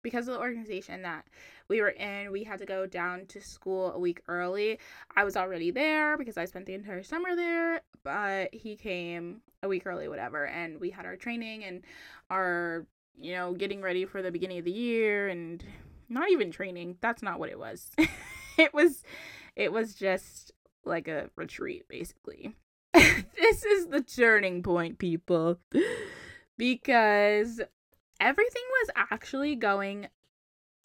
because 0.05 0.29
of 0.29 0.35
the 0.35 0.41
organization 0.41 1.03
that 1.03 1.25
we 1.67 1.81
were 1.81 1.89
in, 1.89 2.31
we 2.31 2.45
had 2.45 2.61
to 2.61 2.67
go 2.67 2.87
down 2.87 3.27
to 3.27 3.41
school 3.41 3.91
a 3.93 3.99
week 3.99 4.21
early. 4.29 4.79
I 5.17 5.25
was 5.25 5.37
already 5.37 5.73
there 5.73 6.17
because 6.17 6.37
I 6.37 6.45
spent 6.45 6.67
the 6.67 6.75
entire 6.75 7.03
summer 7.03 7.35
there, 7.35 7.81
but 8.05 8.55
he 8.55 8.77
came 8.77 9.41
a 9.65 9.69
week 9.69 9.87
early, 9.87 10.07
whatever, 10.07 10.47
and 10.47 10.79
we 10.79 10.91
had 10.91 11.07
our 11.07 11.17
training 11.17 11.65
and 11.65 11.83
our, 12.31 12.87
you 13.19 13.33
know, 13.33 13.55
getting 13.55 13.81
ready 13.81 14.05
for 14.05 14.23
the 14.23 14.31
beginning 14.31 14.59
of 14.59 14.67
the 14.67 14.71
year 14.71 15.29
and 15.29 15.65
not 16.15 16.31
even 16.31 16.51
training. 16.51 16.97
That's 17.01 17.23
not 17.23 17.39
what 17.39 17.51
it 17.51 17.59
was. 17.59 17.91
it 18.59 18.73
was 18.73 19.03
it 19.57 19.73
was 19.73 19.95
just 19.95 20.53
like 20.85 21.09
a 21.09 21.29
retreat 21.37 21.87
basically. 21.89 22.55
this 22.95 23.65
is 23.65 23.89
the 23.89 24.01
turning 24.01 24.63
point, 24.63 24.99
people. 24.99 25.59
because 26.57 27.61
everything 28.21 28.63
was 28.81 28.91
actually 28.97 29.57
going 29.57 30.09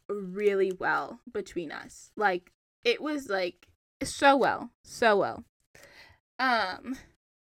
really 0.10 0.72
well 0.72 1.20
between 1.32 1.72
us. 1.72 2.12
Like 2.16 2.52
it 2.84 3.02
was 3.02 3.30
like 3.30 3.68
so 4.04 4.36
well, 4.36 4.72
so 4.84 5.18
well. 5.18 5.44
Um 6.40 6.98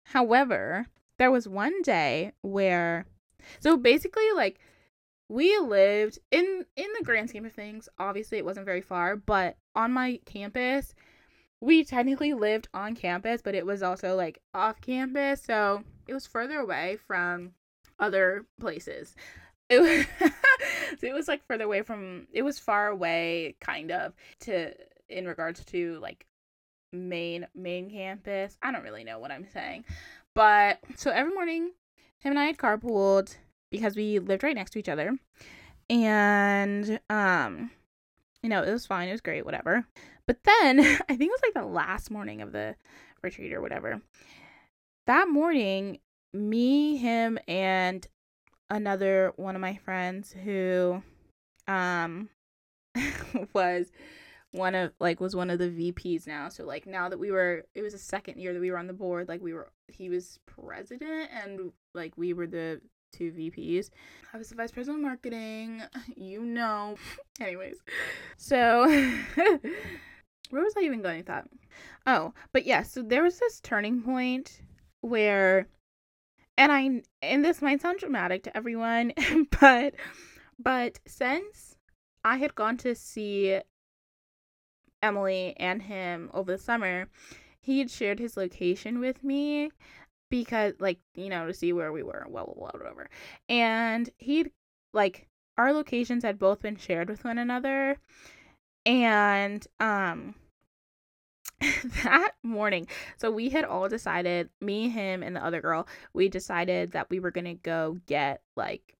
however, 0.04 0.86
there 1.18 1.30
was 1.30 1.48
one 1.48 1.82
day 1.82 2.32
where 2.42 3.06
so 3.58 3.76
basically 3.76 4.30
like 4.36 4.60
we 5.28 5.56
lived 5.58 6.18
in 6.30 6.64
in 6.76 6.86
the 6.98 7.04
grand 7.04 7.30
scheme 7.30 7.46
of 7.46 7.52
things, 7.52 7.88
obviously 7.98 8.38
it 8.38 8.44
wasn't 8.44 8.66
very 8.66 8.82
far, 8.82 9.16
but 9.16 9.56
on 9.74 9.92
my 9.92 10.20
campus 10.24 10.94
we 11.62 11.84
technically 11.84 12.34
lived 12.34 12.68
on 12.74 12.96
campus, 12.96 13.40
but 13.40 13.54
it 13.54 13.64
was 13.64 13.84
also 13.84 14.16
like 14.16 14.40
off 14.52 14.80
campus, 14.80 15.44
so 15.44 15.84
it 16.08 16.12
was 16.12 16.26
further 16.26 16.58
away 16.58 16.98
from 17.06 17.52
other 18.00 18.44
places. 18.60 19.14
It 19.68 19.80
was, 19.80 20.30
it 21.02 21.14
was 21.14 21.28
like 21.28 21.46
further 21.46 21.64
away 21.64 21.82
from 21.82 22.26
it 22.32 22.42
was 22.42 22.58
far 22.58 22.88
away 22.88 23.54
kind 23.60 23.92
of 23.92 24.12
to 24.40 24.74
in 25.08 25.26
regards 25.26 25.64
to 25.66 26.00
like 26.00 26.26
main 26.92 27.46
main 27.54 27.88
campus. 27.88 28.58
I 28.60 28.72
don't 28.72 28.82
really 28.82 29.04
know 29.04 29.18
what 29.20 29.30
i'm 29.30 29.46
saying. 29.46 29.84
But 30.34 30.80
so 30.96 31.10
every 31.10 31.32
morning 31.32 31.70
him 32.18 32.32
and 32.32 32.38
i 32.38 32.46
had 32.46 32.58
carpooled 32.58 33.36
because 33.72 33.96
we 33.96 34.20
lived 34.20 34.44
right 34.44 34.54
next 34.54 34.70
to 34.72 34.78
each 34.78 34.88
other. 34.88 35.18
And 35.90 37.00
um 37.10 37.72
you 38.42 38.48
know 38.48 38.62
it 38.62 38.70
was 38.70 38.86
fine 38.86 39.08
it 39.08 39.12
was 39.12 39.20
great 39.20 39.44
whatever. 39.44 39.84
But 40.26 40.44
then 40.44 40.80
i 40.80 41.16
think 41.16 41.22
it 41.22 41.30
was 41.30 41.42
like 41.42 41.64
the 41.64 41.68
last 41.68 42.10
morning 42.10 42.40
of 42.40 42.52
the 42.52 42.76
retreat 43.22 43.52
or 43.52 43.60
whatever. 43.60 44.00
That 45.08 45.28
morning 45.28 45.98
me 46.32 46.96
him 46.96 47.38
and 47.48 48.06
another 48.70 49.32
one 49.36 49.56
of 49.56 49.60
my 49.60 49.76
friends 49.76 50.32
who 50.32 51.02
um 51.66 52.28
was 53.54 53.90
one 54.52 54.74
of 54.74 54.92
like 55.00 55.20
was 55.20 55.34
one 55.34 55.50
of 55.50 55.58
the 55.58 55.70
VPs 55.70 56.26
now. 56.26 56.48
So 56.48 56.64
like 56.64 56.86
now 56.86 57.08
that 57.08 57.18
we 57.18 57.30
were 57.30 57.64
it 57.74 57.82
was 57.82 57.94
the 57.94 57.98
second 57.98 58.38
year 58.38 58.52
that 58.52 58.60
we 58.60 58.70
were 58.70 58.78
on 58.78 58.86
the 58.86 58.92
board, 58.92 59.28
like 59.28 59.42
we 59.42 59.52
were 59.52 59.70
he 59.88 60.08
was 60.08 60.38
president 60.46 61.30
and 61.42 61.72
like 61.94 62.12
we 62.16 62.32
were 62.32 62.46
the 62.46 62.80
two 63.12 63.32
VPs. 63.32 63.90
I 64.32 64.38
was 64.38 64.48
the 64.48 64.54
vice 64.54 64.70
president 64.70 64.98
of 64.98 65.08
marketing, 65.08 65.82
you 66.16 66.44
know. 66.44 66.96
Anyways. 67.40 67.76
So 68.36 68.86
where 70.50 70.62
was 70.62 70.74
I 70.76 70.80
even 70.80 71.02
going 71.02 71.18
with 71.18 71.26
that? 71.26 71.48
Oh, 72.06 72.32
but 72.52 72.66
yeah, 72.66 72.82
so 72.82 73.02
there 73.02 73.22
was 73.22 73.38
this 73.38 73.60
turning 73.60 74.02
point 74.02 74.60
where 75.00 75.68
and 76.58 76.70
I 76.70 77.02
and 77.22 77.44
this 77.44 77.62
might 77.62 77.80
sound 77.80 77.98
dramatic 77.98 78.42
to 78.44 78.56
everyone, 78.56 79.12
but 79.60 79.94
but 80.58 81.00
since 81.06 81.76
I 82.24 82.36
had 82.36 82.54
gone 82.54 82.76
to 82.78 82.94
see 82.94 83.60
Emily 85.02 85.54
and 85.58 85.82
him 85.82 86.30
over 86.32 86.52
the 86.52 86.58
summer, 86.58 87.08
he 87.60 87.78
had 87.78 87.90
shared 87.90 88.18
his 88.18 88.36
location 88.36 89.00
with 89.00 89.24
me 89.24 89.70
because 90.32 90.72
like, 90.80 90.98
you 91.14 91.28
know, 91.28 91.46
to 91.46 91.52
see 91.52 91.74
where 91.74 91.92
we 91.92 92.02
were, 92.02 92.26
blah 92.28 92.44
whatever. 92.44 93.10
And 93.50 94.08
he'd 94.16 94.50
like 94.94 95.28
our 95.58 95.74
locations 95.74 96.24
had 96.24 96.38
both 96.38 96.62
been 96.62 96.76
shared 96.76 97.10
with 97.10 97.22
one 97.22 97.36
another. 97.36 97.98
And 98.86 99.64
um 99.78 100.34
that 102.02 102.32
morning, 102.42 102.88
so 103.18 103.30
we 103.30 103.50
had 103.50 103.64
all 103.66 103.90
decided, 103.90 104.48
me, 104.60 104.88
him, 104.88 105.22
and 105.22 105.36
the 105.36 105.44
other 105.44 105.60
girl, 105.60 105.86
we 106.14 106.30
decided 106.30 106.92
that 106.92 107.10
we 107.10 107.20
were 107.20 107.30
gonna 107.30 107.54
go 107.54 107.98
get 108.06 108.40
like 108.56 108.96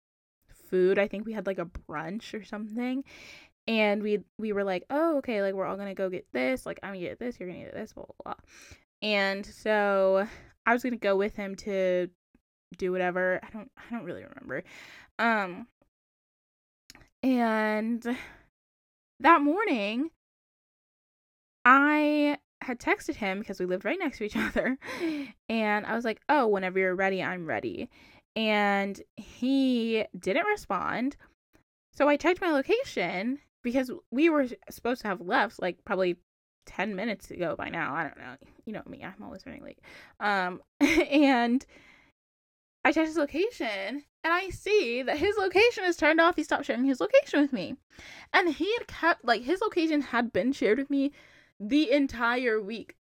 food. 0.69 0.99
I 0.99 1.09
think 1.09 1.25
we 1.25 1.33
had 1.33 1.47
like 1.47 1.59
a 1.59 1.65
brunch 1.65 2.39
or 2.39 2.45
something. 2.45 3.05
And 3.67 4.03
we 4.03 4.19
we 4.37 4.53
were 4.53 4.65
like, 4.65 4.85
oh, 4.91 5.17
okay, 5.19 5.41
like 5.41 5.55
we're 5.55 5.65
all 5.65 5.79
gonna 5.79 5.95
go 5.95 6.11
get 6.11 6.27
this. 6.35 6.67
Like 6.67 6.79
I'm 6.83 6.91
gonna 6.91 7.01
get 7.01 7.19
this, 7.19 7.41
you're 7.41 7.49
gonna 7.49 7.65
get 7.65 7.75
this, 7.75 7.95
blah 7.95 8.05
blah 8.05 8.35
blah. 8.35 8.43
And 9.01 9.47
so 9.47 10.29
I 10.67 10.73
was 10.73 10.83
gonna 10.83 10.97
go 10.97 11.17
with 11.17 11.37
him 11.37 11.55
to 11.57 12.09
do 12.79 12.93
whatever. 12.93 13.41
I 13.43 13.51
don't 13.51 13.71
I 13.77 13.95
don't 13.95 14.05
really 14.05 14.25
remember. 14.25 14.63
Um 15.19 15.67
and 17.23 18.17
that 19.21 19.43
morning 19.43 20.11
I 21.65 22.39
had 22.63 22.79
texted 22.79 23.17
him 23.17 23.41
because 23.41 23.61
we 23.61 23.67
lived 23.67 23.85
right 23.85 23.99
next 23.99 24.19
to 24.19 24.25
each 24.25 24.37
other. 24.37 24.79
And 25.49 25.87
I 25.87 25.95
was 25.95 26.05
like, 26.05 26.21
oh, 26.29 26.47
whenever 26.47 26.79
you're 26.79 26.95
ready, 26.95 27.23
I'm 27.23 27.47
ready. 27.47 27.89
And 28.35 29.01
he 29.17 30.05
didn't 30.19 30.47
respond. 30.47 31.17
So 31.93 32.09
I 32.09 32.17
checked 32.17 32.41
my 32.41 32.51
location 32.51 33.39
because 33.63 33.91
we 34.11 34.29
were 34.29 34.49
supposed 34.71 35.03
to 35.03 35.09
have 35.09 35.21
left 35.21 35.61
like 35.61 35.85
probably 35.85 36.17
10 36.67 36.95
minutes 36.95 37.31
ago 37.31 37.55
by 37.57 37.69
now. 37.69 37.95
I 37.95 38.05
don't 38.05 38.19
know. 38.19 38.37
You 38.65 38.73
know 38.73 38.83
me, 38.87 39.05
I'm 39.05 39.23
always 39.23 39.45
running 39.47 39.63
late. 39.63 39.81
Um, 40.21 40.63
and 40.81 41.65
I 42.85 42.93
checked 42.93 43.09
his 43.09 43.17
location 43.17 44.05
and 44.25 44.33
I 44.33 44.51
see 44.51 45.03
that 45.03 45.19
his 45.19 45.37
location 45.37 45.85
is 45.85 45.97
turned 45.97 46.21
off. 46.21 46.37
He 46.37 46.45
stopped 46.45 46.67
sharing 46.67 46.85
his 46.85 47.01
location 47.01 47.41
with 47.41 47.53
me. 47.53 47.77
And 48.33 48.49
he 48.49 48.73
had 48.75 48.87
kept, 48.87 49.25
like, 49.25 49.43
his 49.43 49.61
location 49.61 50.01
had 50.01 50.33
been 50.33 50.53
shared 50.53 50.79
with 50.79 50.91
me 50.91 51.13
the 51.59 51.91
entire 51.91 52.61
week. 52.61 52.97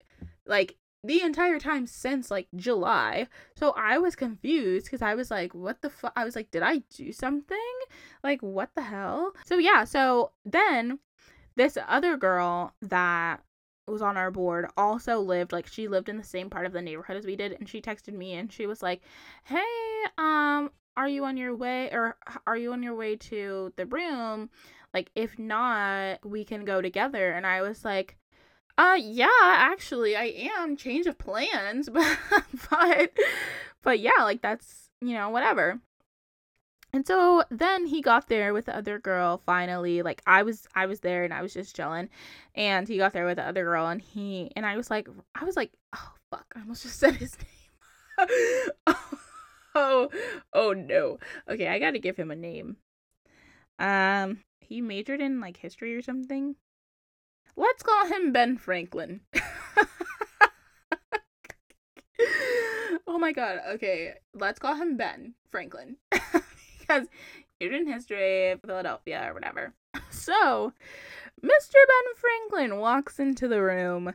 Like 0.45 0.77
the 1.03 1.21
entire 1.21 1.59
time 1.59 1.87
since 1.87 2.29
like 2.29 2.47
July. 2.55 3.27
So 3.55 3.73
I 3.77 3.97
was 3.97 4.15
confused 4.15 4.85
because 4.85 5.01
I 5.01 5.15
was 5.15 5.31
like, 5.31 5.53
what 5.53 5.81
the 5.81 5.89
fuck? 5.89 6.13
I 6.15 6.25
was 6.25 6.35
like, 6.35 6.51
did 6.51 6.63
I 6.63 6.79
do 6.95 7.11
something? 7.11 7.57
Like, 8.23 8.41
what 8.41 8.71
the 8.75 8.81
hell? 8.81 9.31
So 9.45 9.57
yeah, 9.57 9.83
so 9.85 10.31
then 10.45 10.99
this 11.55 11.77
other 11.87 12.17
girl 12.17 12.73
that 12.81 13.41
was 13.91 14.01
on 14.01 14.17
our 14.17 14.31
board 14.31 14.67
also 14.77 15.19
lived 15.19 15.51
like 15.51 15.67
she 15.67 15.87
lived 15.87 16.09
in 16.09 16.17
the 16.17 16.23
same 16.23 16.49
part 16.49 16.65
of 16.65 16.73
the 16.73 16.81
neighborhood 16.81 17.17
as 17.17 17.25
we 17.25 17.35
did 17.35 17.53
and 17.53 17.67
she 17.67 17.81
texted 17.81 18.13
me 18.13 18.33
and 18.33 18.51
she 18.51 18.65
was 18.65 18.81
like 18.81 19.01
hey 19.45 20.03
um 20.17 20.69
are 20.97 21.07
you 21.07 21.25
on 21.25 21.37
your 21.37 21.55
way 21.55 21.89
or 21.91 22.17
are 22.45 22.57
you 22.57 22.71
on 22.73 22.83
your 22.83 22.95
way 22.95 23.15
to 23.15 23.71
the 23.75 23.85
room 23.85 24.49
like 24.93 25.09
if 25.15 25.37
not 25.39 26.19
we 26.25 26.43
can 26.43 26.65
go 26.65 26.81
together 26.81 27.31
and 27.31 27.45
i 27.45 27.61
was 27.61 27.85
like 27.85 28.17
uh 28.79 28.97
yeah, 28.97 29.27
actually 29.41 30.15
I 30.15 30.49
am. 30.57 30.77
Change 30.77 31.05
of 31.05 31.17
plans, 31.17 31.89
but 31.89 32.17
but 32.69 33.11
but 33.83 33.99
yeah, 33.99 34.21
like 34.21 34.41
that's, 34.41 34.89
you 35.01 35.13
know, 35.13 35.29
whatever. 35.29 35.81
And 36.91 37.05
so 37.05 37.43
then 37.51 37.85
he 37.85 38.01
got 38.01 38.27
there 38.27 38.51
with 38.53 38.65
the 38.65 38.75
other 38.75 38.97
girl 38.97 39.41
finally. 39.45 40.01
Like 40.01 40.21
I 40.25 40.41
was 40.43 40.67
I 40.73 40.87
was 40.87 41.01
there 41.01 41.23
and 41.23 41.33
I 41.33 41.41
was 41.41 41.53
just 41.53 41.75
chilling. 41.75 42.09
And 42.55 42.87
he 42.87 42.97
got 42.97 43.13
there 43.13 43.25
with 43.25 43.37
the 43.37 43.47
other 43.47 43.63
girl 43.63 43.87
and 43.87 44.01
he 44.01 44.51
and 44.55 44.65
I 44.65 44.75
was 44.75 44.89
like 44.89 45.07
I 45.35 45.45
was 45.45 45.55
like, 45.55 45.71
oh 45.95 46.13
fuck, 46.31 46.45
I 46.55 46.61
almost 46.61 46.83
just 46.83 46.99
said 46.99 47.15
his 47.15 47.37
name. 47.37 48.71
oh, 49.75 50.09
oh 50.53 50.73
no. 50.73 51.19
Okay, 51.47 51.67
I 51.67 51.77
gotta 51.79 51.99
give 51.99 52.17
him 52.17 52.31
a 52.31 52.35
name. 52.35 52.77
Um 53.77 54.39
he 54.59 54.81
majored 54.81 55.21
in 55.21 55.39
like 55.39 55.57
history 55.57 55.95
or 55.95 56.01
something. 56.01 56.55
Let's 57.55 57.83
call 57.83 58.07
him 58.07 58.31
Ben 58.31 58.57
Franklin. 58.57 59.21
oh 63.05 63.19
my 63.19 63.31
god. 63.31 63.59
Okay, 63.73 64.15
let's 64.33 64.57
call 64.57 64.73
him 64.73 64.97
Ben 64.97 65.35
Franklin. 65.51 65.97
Because 66.89 67.07
you're 67.59 67.73
in 67.73 67.87
history, 67.87 68.55
Philadelphia, 68.65 69.27
or 69.29 69.33
whatever. 69.33 69.73
So, 70.11 70.73
Mr. 71.43 71.73
Ben 71.73 72.15
Franklin 72.15 72.79
walks 72.79 73.19
into 73.19 73.47
the 73.47 73.61
room, 73.61 74.13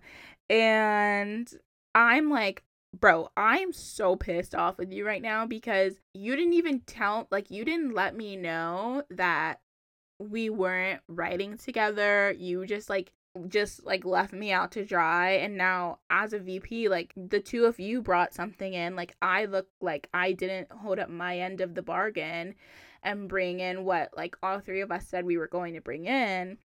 and 0.50 1.49
I'm 1.95 2.31
like, 2.31 2.62
bro, 2.99 3.31
I'm 3.37 3.73
so 3.73 4.14
pissed 4.16 4.54
off 4.54 4.76
with 4.78 4.93
you 4.93 5.07
right 5.07 5.23
now 5.23 5.47
because 5.47 5.95
you 6.12 6.37
didn't 6.37 6.52
even 6.54 6.81
tell, 6.81 7.26
like, 7.31 7.50
you 7.50 7.64
didn't 7.64 7.95
let 7.95 8.16
me 8.16 8.37
know 8.37 9.04
that 9.11 9.61
we 10.19 10.50
weren't 10.50 11.00
riding 11.09 11.57
together. 11.59 12.35
You 12.37 12.66
just, 12.66 12.90
like, 12.90 13.12
just 13.48 13.84
like 13.84 14.04
left 14.04 14.32
me 14.32 14.52
out 14.52 14.70
to 14.72 14.84
dry 14.84 15.32
and 15.32 15.56
now 15.56 15.98
as 16.08 16.32
a 16.32 16.38
VP 16.38 16.88
like 16.88 17.12
the 17.16 17.40
two 17.40 17.64
of 17.64 17.80
you 17.80 18.00
brought 18.00 18.32
something 18.32 18.74
in 18.74 18.94
like 18.94 19.16
I 19.20 19.46
look 19.46 19.66
like 19.80 20.08
I 20.14 20.32
didn't 20.32 20.70
hold 20.70 21.00
up 21.00 21.10
my 21.10 21.38
end 21.38 21.60
of 21.60 21.74
the 21.74 21.82
bargain 21.82 22.54
and 23.02 23.28
bring 23.28 23.58
in 23.60 23.84
what 23.84 24.10
like 24.16 24.36
all 24.42 24.60
three 24.60 24.80
of 24.80 24.92
us 24.92 25.08
said 25.08 25.24
we 25.24 25.36
were 25.36 25.48
going 25.48 25.74
to 25.74 25.80
bring 25.80 26.06
in. 26.06 26.58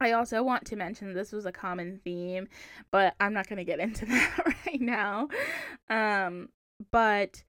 I 0.00 0.12
also 0.12 0.42
want 0.42 0.66
to 0.66 0.76
mention 0.76 1.14
this 1.14 1.32
was 1.32 1.46
a 1.46 1.52
common 1.52 2.00
theme 2.02 2.48
but 2.90 3.14
I'm 3.20 3.32
not 3.32 3.48
going 3.48 3.58
to 3.58 3.64
get 3.64 3.78
into 3.80 4.06
that 4.06 4.54
right 4.66 4.80
now. 4.80 5.28
Um 5.88 6.48
but 6.90 7.44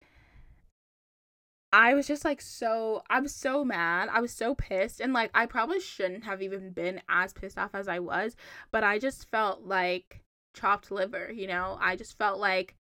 I 1.77 1.93
was 1.93 2.07
just 2.07 2.23
like 2.23 2.39
so 2.39 3.03
I 3.09 3.19
was 3.19 3.35
so 3.35 3.65
mad. 3.65 4.07
I 4.09 4.21
was 4.21 4.31
so 4.31 4.55
pissed 4.55 5.01
and 5.01 5.11
like 5.11 5.29
I 5.33 5.45
probably 5.45 5.81
shouldn't 5.81 6.23
have 6.23 6.41
even 6.41 6.71
been 6.71 7.01
as 7.09 7.33
pissed 7.33 7.57
off 7.57 7.71
as 7.75 7.89
I 7.89 7.99
was, 7.99 8.37
but 8.71 8.85
I 8.85 8.97
just 8.97 9.29
felt 9.29 9.63
like 9.63 10.21
chopped 10.53 10.89
liver, 10.89 11.29
you 11.33 11.47
know? 11.47 11.77
I 11.81 11.97
just 11.97 12.17
felt 12.17 12.39
like 12.39 12.75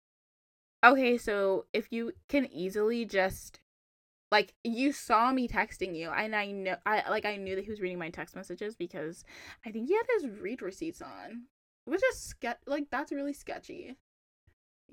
okay, 0.85 1.17
so 1.17 1.65
if 1.73 1.91
you 1.91 2.11
can 2.29 2.45
easily 2.51 3.03
just 3.03 3.61
like 4.31 4.53
you 4.63 4.91
saw 4.91 5.31
me 5.31 5.47
texting 5.47 5.95
you 5.95 6.11
and 6.11 6.35
I 6.35 6.51
know 6.51 6.75
I 6.85 7.09
like 7.09 7.25
I 7.25 7.37
knew 7.37 7.55
that 7.55 7.63
he 7.63 7.71
was 7.71 7.81
reading 7.81 7.97
my 7.97 8.11
text 8.11 8.35
messages 8.35 8.75
because 8.75 9.25
I 9.65 9.71
think 9.71 9.87
he 9.87 9.95
had 9.95 10.05
his 10.21 10.39
read 10.39 10.61
receipts 10.61 11.01
on. 11.01 11.45
Which 11.85 12.01
is 12.11 12.19
ske- 12.19 12.61
like 12.67 12.91
that's 12.91 13.11
really 13.11 13.33
sketchy. 13.33 13.97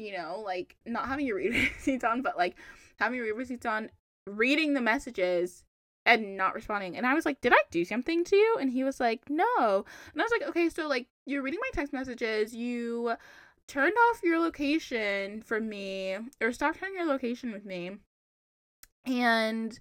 You 0.00 0.16
know, 0.16 0.42
like 0.44 0.76
not 0.86 1.08
having 1.08 1.26
your 1.26 1.36
read 1.36 1.52
receipts 1.52 2.04
on, 2.10 2.22
but 2.22 2.36
like 2.36 2.56
having 2.98 3.16
your 3.16 3.26
read 3.26 3.36
receipts 3.36 3.66
on, 3.66 3.90
reading 4.26 4.74
the 4.74 4.80
messages 4.80 5.64
and 6.06 6.36
not 6.36 6.54
responding. 6.54 6.96
And 6.96 7.06
I 7.06 7.14
was 7.14 7.26
like, 7.26 7.40
Did 7.40 7.52
I 7.52 7.60
do 7.70 7.84
something 7.84 8.24
to 8.24 8.36
you? 8.36 8.56
And 8.60 8.70
he 8.70 8.84
was 8.84 9.00
like, 9.00 9.22
No. 9.28 9.84
And 10.12 10.20
I 10.20 10.22
was 10.22 10.32
like, 10.32 10.48
Okay, 10.48 10.68
so 10.68 10.88
like 10.88 11.06
you're 11.26 11.42
reading 11.42 11.60
my 11.60 11.70
text 11.74 11.92
messages, 11.92 12.54
you 12.54 13.14
turned 13.66 13.94
off 14.10 14.22
your 14.22 14.38
location 14.38 15.42
from 15.42 15.68
me, 15.68 16.16
or 16.40 16.52
stopped 16.52 16.80
sharing 16.80 16.94
your 16.94 17.06
location 17.06 17.52
with 17.52 17.64
me, 17.64 17.92
and 19.04 19.78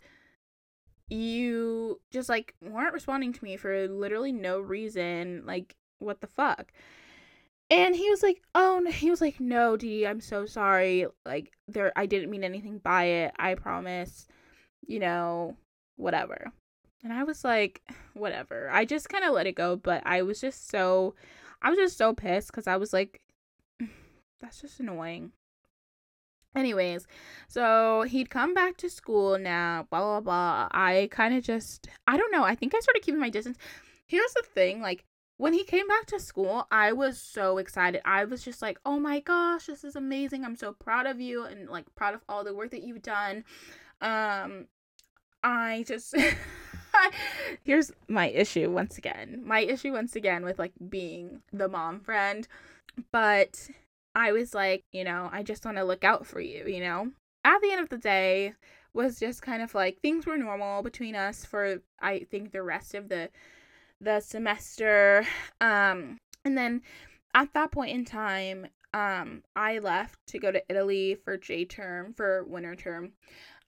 you 1.10 2.00
just 2.12 2.30
like 2.30 2.54
weren't 2.62 2.94
responding 2.94 3.34
to 3.34 3.44
me 3.44 3.58
for 3.58 3.88
literally 3.88 4.32
no 4.32 4.60
reason. 4.60 5.44
Like, 5.46 5.76
what 6.00 6.22
the 6.22 6.28
fuck? 6.28 6.72
And 7.72 7.96
he 7.96 8.10
was 8.10 8.24
like, 8.24 8.42
"Oh," 8.56 8.84
he 8.90 9.10
was 9.10 9.22
like, 9.22 9.40
"No, 9.40 9.78
Dee, 9.78 10.08
I'm 10.08 10.22
so 10.22 10.46
sorry. 10.46 11.06
Like, 11.26 11.52
there, 11.68 11.92
I 11.96 12.06
didn't 12.08 12.32
mean 12.32 12.44
anything 12.44 12.80
by 12.80 13.06
it. 13.06 13.34
I 13.38 13.56
promise. 13.56 14.28
You 14.88 15.00
know, 15.00 15.56
whatever." 15.96 16.52
And 17.04 17.14
I 17.14 17.24
was 17.24 17.44
like, 17.44 17.82
"Whatever." 18.14 18.70
I 18.72 18.86
just 18.86 19.10
kind 19.10 19.24
of 19.24 19.34
let 19.34 19.48
it 19.48 19.56
go, 19.56 19.76
but 19.76 20.02
I 20.06 20.24
was 20.24 20.42
just 20.42 20.70
so, 20.70 21.16
I 21.62 21.70
was 21.70 21.78
just 21.78 21.98
so 21.98 22.14
pissed 22.14 22.52
because 22.52 22.68
I 22.68 22.78
was 22.78 22.94
like, 22.94 23.22
"That's 24.42 24.62
just 24.62 24.80
annoying." 24.80 25.32
Anyways, 26.56 27.06
so 27.48 28.04
he'd 28.08 28.32
come 28.32 28.56
back 28.56 28.78
to 28.78 28.90
school 28.90 29.38
now, 29.38 29.86
blah 29.92 30.00
blah 30.02 30.22
blah. 30.22 30.68
I 30.72 31.08
kind 31.12 31.36
of 31.36 31.44
just, 31.44 31.88
I 32.08 32.18
don't 32.18 32.32
know. 32.32 32.44
I 32.44 32.56
think 32.56 32.74
I 32.76 32.80
started 32.80 33.04
keeping 33.04 33.22
my 33.22 33.30
distance. 33.30 33.58
Here's 34.08 34.34
the 34.34 34.44
thing, 34.44 34.82
like 34.82 35.06
when 35.40 35.54
he 35.54 35.64
came 35.64 35.88
back 35.88 36.06
to 36.08 36.20
school, 36.20 36.68
I 36.70 36.92
was 36.92 37.18
so 37.18 37.60
excited. 37.60 38.02
I 38.04 38.26
was 38.26 38.44
just 38.44 38.62
like, 38.62 38.78
"Oh 38.86 39.00
my 39.00 39.22
gosh, 39.22 39.68
this 39.68 39.86
is 39.86 39.96
amazing. 39.96 40.44
I'm 40.44 40.58
so 40.58 40.74
proud 40.74 41.06
of 41.06 41.22
you 41.22 41.46
and 41.46 41.70
like 41.70 41.86
proud 41.96 42.14
of 42.14 42.22
all 42.28 42.44
the 42.44 42.54
work 42.54 42.72
that 42.72 42.84
you've 42.84 43.02
done." 43.02 43.46
Um 44.02 44.68
I 45.42 45.86
just 45.88 46.14
Here's 47.64 47.94
my 48.10 48.28
issue 48.28 48.70
once 48.70 48.98
again. 48.98 49.42
My 49.46 49.62
issue 49.62 49.94
once 49.94 50.18
again 50.18 50.44
with 50.44 50.60
like 50.60 50.74
being 50.90 51.42
the 51.54 51.70
mom 51.70 52.02
friend. 52.02 52.46
But 53.14 53.70
I 54.14 54.34
was 54.34 54.54
like, 54.54 54.84
you 54.92 55.06
know, 55.06 55.30
I 55.32 55.44
just 55.44 55.64
want 55.64 55.78
to 55.78 55.86
look 55.86 56.04
out 56.04 56.28
for 56.28 56.42
you, 56.42 56.66
you 56.68 56.82
know? 56.82 57.12
At 57.46 57.62
the 57.62 57.72
end 57.72 57.80
of 57.80 57.88
the 57.88 57.98
day, 57.98 58.56
was 58.94 59.20
just 59.20 59.42
kind 59.42 59.62
of 59.62 59.74
like 59.74 60.02
things 60.02 60.26
were 60.26 60.38
normal 60.38 60.84
between 60.84 61.16
us 61.16 61.46
for 61.46 61.82
I 62.02 62.28
think 62.30 62.52
the 62.52 62.64
rest 62.64 62.94
of 62.94 63.08
the 63.08 63.30
the 64.02 64.20
semester. 64.20 65.26
Um 65.62 66.18
and 66.46 66.58
then 66.58 66.82
at 67.34 67.54
that 67.54 67.72
point 67.72 67.92
in 67.92 68.06
time, 68.06 68.68
um 68.94 69.44
I 69.56 69.80
left 69.80 70.20
to 70.28 70.40
go 70.40 70.52
to 70.52 70.64
Italy 70.70 71.16
for 71.16 71.38
J 71.38 71.66
term 71.66 72.14
for 72.14 72.44
winter 72.46 72.76
term. 72.76 73.14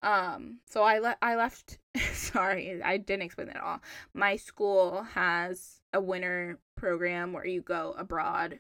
Um, 0.04 0.58
so 0.68 0.84
I 0.84 1.00
le- 1.00 1.18
I 1.22 1.36
left. 1.36 1.78
sorry, 2.14 2.82
I 2.84 2.98
didn't 2.98 3.24
explain 3.24 3.48
that 3.48 3.58
at 3.58 3.64
all. 3.64 3.82
My 4.14 4.36
school 4.36 5.04
has 5.14 5.82
a 5.94 6.02
winter 6.02 6.60
program 6.76 7.34
where 7.34 7.46
you 7.46 7.62
go 7.62 7.94
abroad 7.98 8.60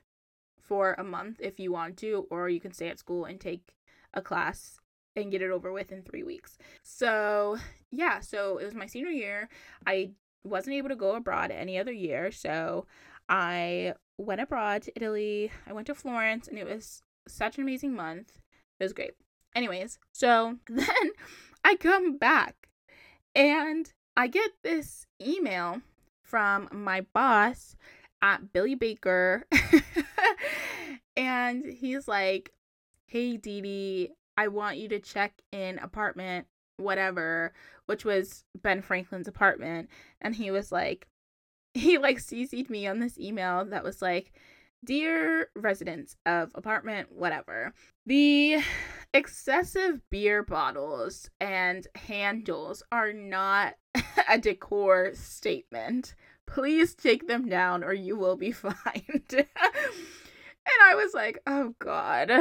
for 0.59 0.93
a 0.97 1.03
month 1.03 1.37
if 1.41 1.59
you 1.59 1.71
want 1.71 1.97
to, 1.97 2.27
or 2.29 2.49
you 2.49 2.59
can 2.59 2.73
stay 2.73 2.89
at 2.89 2.99
school 2.99 3.25
and 3.25 3.39
take 3.39 3.73
a 4.13 4.21
class 4.21 4.79
and 5.15 5.31
get 5.31 5.41
it 5.41 5.51
over 5.51 5.71
with 5.71 5.91
in 5.91 6.03
three 6.03 6.23
weeks. 6.23 6.57
So 6.83 7.57
yeah, 7.91 8.19
so 8.19 8.57
it 8.57 8.65
was 8.65 8.75
my 8.75 8.85
senior 8.85 9.09
year. 9.09 9.49
I 9.85 10.11
wasn't 10.43 10.75
able 10.75 10.89
to 10.89 10.95
go 10.95 11.15
abroad 11.15 11.51
any 11.51 11.77
other 11.77 11.91
year, 11.91 12.31
so 12.31 12.86
I 13.29 13.93
went 14.17 14.41
abroad 14.41 14.83
to 14.83 14.93
Italy. 14.95 15.51
I 15.67 15.74
went 15.74 15.88
to 15.88 15.95
Florence, 15.95 16.48
and 16.48 16.57
it 16.57 16.67
was 16.67 17.03
such 17.27 17.57
an 17.57 17.63
amazing 17.63 17.95
month. 17.95 18.33
It 18.79 18.83
was 18.83 18.93
great. 18.93 19.13
Anyways, 19.55 20.00
so 20.12 20.57
then 20.69 21.12
I 21.63 21.75
come 21.75 22.17
back 22.17 22.67
and 23.36 23.91
I 24.17 24.27
get 24.27 24.51
this 24.63 25.05
email 25.21 25.81
from 26.24 26.69
my 26.71 27.05
boss 27.13 27.75
at 28.21 28.53
Billy 28.53 28.75
Baker. 28.75 29.45
and 31.17 31.65
he's 31.65 32.07
like, 32.07 32.51
Hey, 33.07 33.38
Dee 33.38 33.62
Dee, 33.62 34.12
I 34.38 34.48
want 34.48 34.77
you 34.77 34.88
to 34.89 35.00
check 35.00 35.33
in 35.51 35.79
apartment, 35.79 36.48
whatever, 36.77 37.53
which 37.91 38.05
was 38.05 38.45
Ben 38.55 38.81
Franklin's 38.81 39.27
apartment. 39.27 39.89
And 40.21 40.33
he 40.33 40.50
was 40.50 40.71
like, 40.71 41.07
he 41.74 41.98
like 41.98 42.19
CC'd 42.19 42.69
me 42.69 42.88
on 42.88 43.00
this 43.00 43.19
email 43.19 43.65
that 43.65 43.83
was 43.83 44.01
like, 44.01 44.31
Dear 44.83 45.50
residents 45.55 46.15
of 46.25 46.50
apartment, 46.55 47.12
whatever, 47.12 47.74
the 48.07 48.63
excessive 49.13 50.00
beer 50.10 50.41
bottles 50.41 51.29
and 51.39 51.86
handles 51.93 52.81
are 52.91 53.13
not 53.13 53.75
a 54.29 54.39
decor 54.39 55.12
statement. 55.13 56.15
Please 56.48 56.95
take 56.95 57.27
them 57.27 57.48
down 57.48 57.83
or 57.83 57.93
you 57.93 58.17
will 58.17 58.38
be 58.38 58.51
fined. 58.53 59.33
and 59.33 59.45
I 60.83 60.95
was 60.95 61.13
like, 61.13 61.39
oh 61.45 61.75
God. 61.77 62.31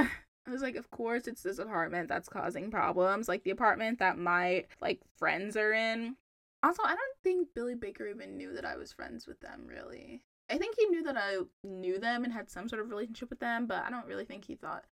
I 0.51 0.53
was 0.53 0.63
like, 0.63 0.77
of 0.77 0.91
course 0.91 1.29
it's 1.29 1.43
this 1.43 1.59
apartment 1.59 2.09
that's 2.09 2.29
causing 2.29 2.71
problems. 2.71 3.29
Like 3.29 3.45
the 3.45 3.53
apartment 3.53 4.01
that 4.01 4.19
my 4.19 4.65
like 4.81 5.01
friends 5.17 5.57
are 5.57 5.73
in. 5.73 6.17
Also, 6.63 6.83
I 6.85 6.89
don't 6.89 7.17
think 7.23 7.49
Billy 7.55 7.77
Baker 7.77 8.07
even 8.09 8.37
knew 8.37 8.53
that 8.55 8.65
I 8.65 8.77
was 8.77 8.93
friends 8.93 9.27
with 9.27 9.41
them 9.41 9.67
really. 9.67 10.23
I 10.51 10.59
think 10.59 10.75
he 10.77 10.87
knew 10.87 11.05
that 11.05 11.17
I 11.17 11.37
knew 11.63 12.01
them 12.01 12.25
and 12.25 12.33
had 12.33 12.51
some 12.51 12.69
sort 12.69 12.83
of 12.83 12.91
relationship 12.91 13.31
with 13.31 13.39
them, 13.39 13.67
but 13.67 13.85
I 13.85 13.91
don't 13.91 14.07
really 14.07 14.25
think 14.25 14.45
he 14.45 14.57
thought 14.57 14.85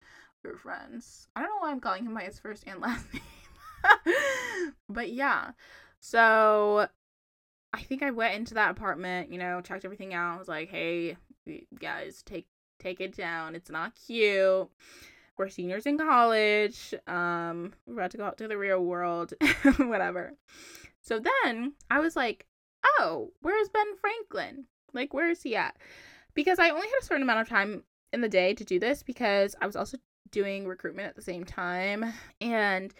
we 0.44 0.50
were 0.50 0.58
friends. 0.58 1.26
I 1.34 1.40
don't 1.40 1.48
know 1.48 1.60
why 1.60 1.70
I'm 1.70 1.80
calling 1.80 2.04
him 2.04 2.12
by 2.12 2.24
his 2.24 2.38
first 2.38 2.64
and 2.66 2.80
last 2.82 3.06
name. 3.14 4.74
but 4.90 5.10
yeah. 5.10 5.52
So 6.00 6.86
I 7.72 7.82
think 7.82 8.02
I 8.02 8.10
went 8.10 8.34
into 8.34 8.54
that 8.54 8.70
apartment, 8.72 9.32
you 9.32 9.38
know, 9.38 9.62
checked 9.62 9.86
everything 9.86 10.12
out. 10.12 10.34
I 10.34 10.38
was 10.38 10.48
like, 10.48 10.68
"Hey, 10.68 11.16
guys, 11.80 12.22
take 12.22 12.46
take 12.78 13.00
it 13.00 13.16
down. 13.16 13.54
It's 13.54 13.70
not 13.70 13.94
cute. 13.94 14.68
We're 15.38 15.48
seniors 15.48 15.86
in 15.86 15.98
college. 15.98 16.94
Um, 17.06 17.74
we're 17.86 17.94
about 17.94 18.10
to 18.12 18.16
go 18.18 18.24
out 18.24 18.38
to 18.38 18.48
the 18.48 18.58
real 18.58 18.84
world, 18.84 19.34
whatever." 19.78 20.34
So 21.02 21.20
then 21.20 21.74
I 21.90 22.00
was 22.00 22.16
like, 22.16 22.46
"Oh, 22.98 23.32
where's 23.40 23.68
Ben 23.68 23.96
Franklin?" 24.00 24.66
Like, 24.92 25.14
where 25.14 25.30
is 25.30 25.42
he 25.42 25.54
at? 25.54 25.76
Because 26.34 26.58
I 26.58 26.70
only 26.70 26.88
had 26.88 27.02
a 27.02 27.04
certain 27.04 27.22
amount 27.22 27.40
of 27.40 27.48
time 27.48 27.84
in 28.12 28.20
the 28.20 28.28
day 28.28 28.54
to 28.54 28.64
do 28.64 28.78
this 28.78 29.02
because 29.02 29.54
I 29.60 29.66
was 29.66 29.76
also 29.76 29.98
doing 30.30 30.66
recruitment 30.66 31.08
at 31.08 31.16
the 31.16 31.22
same 31.22 31.44
time. 31.44 32.12
And 32.40 32.92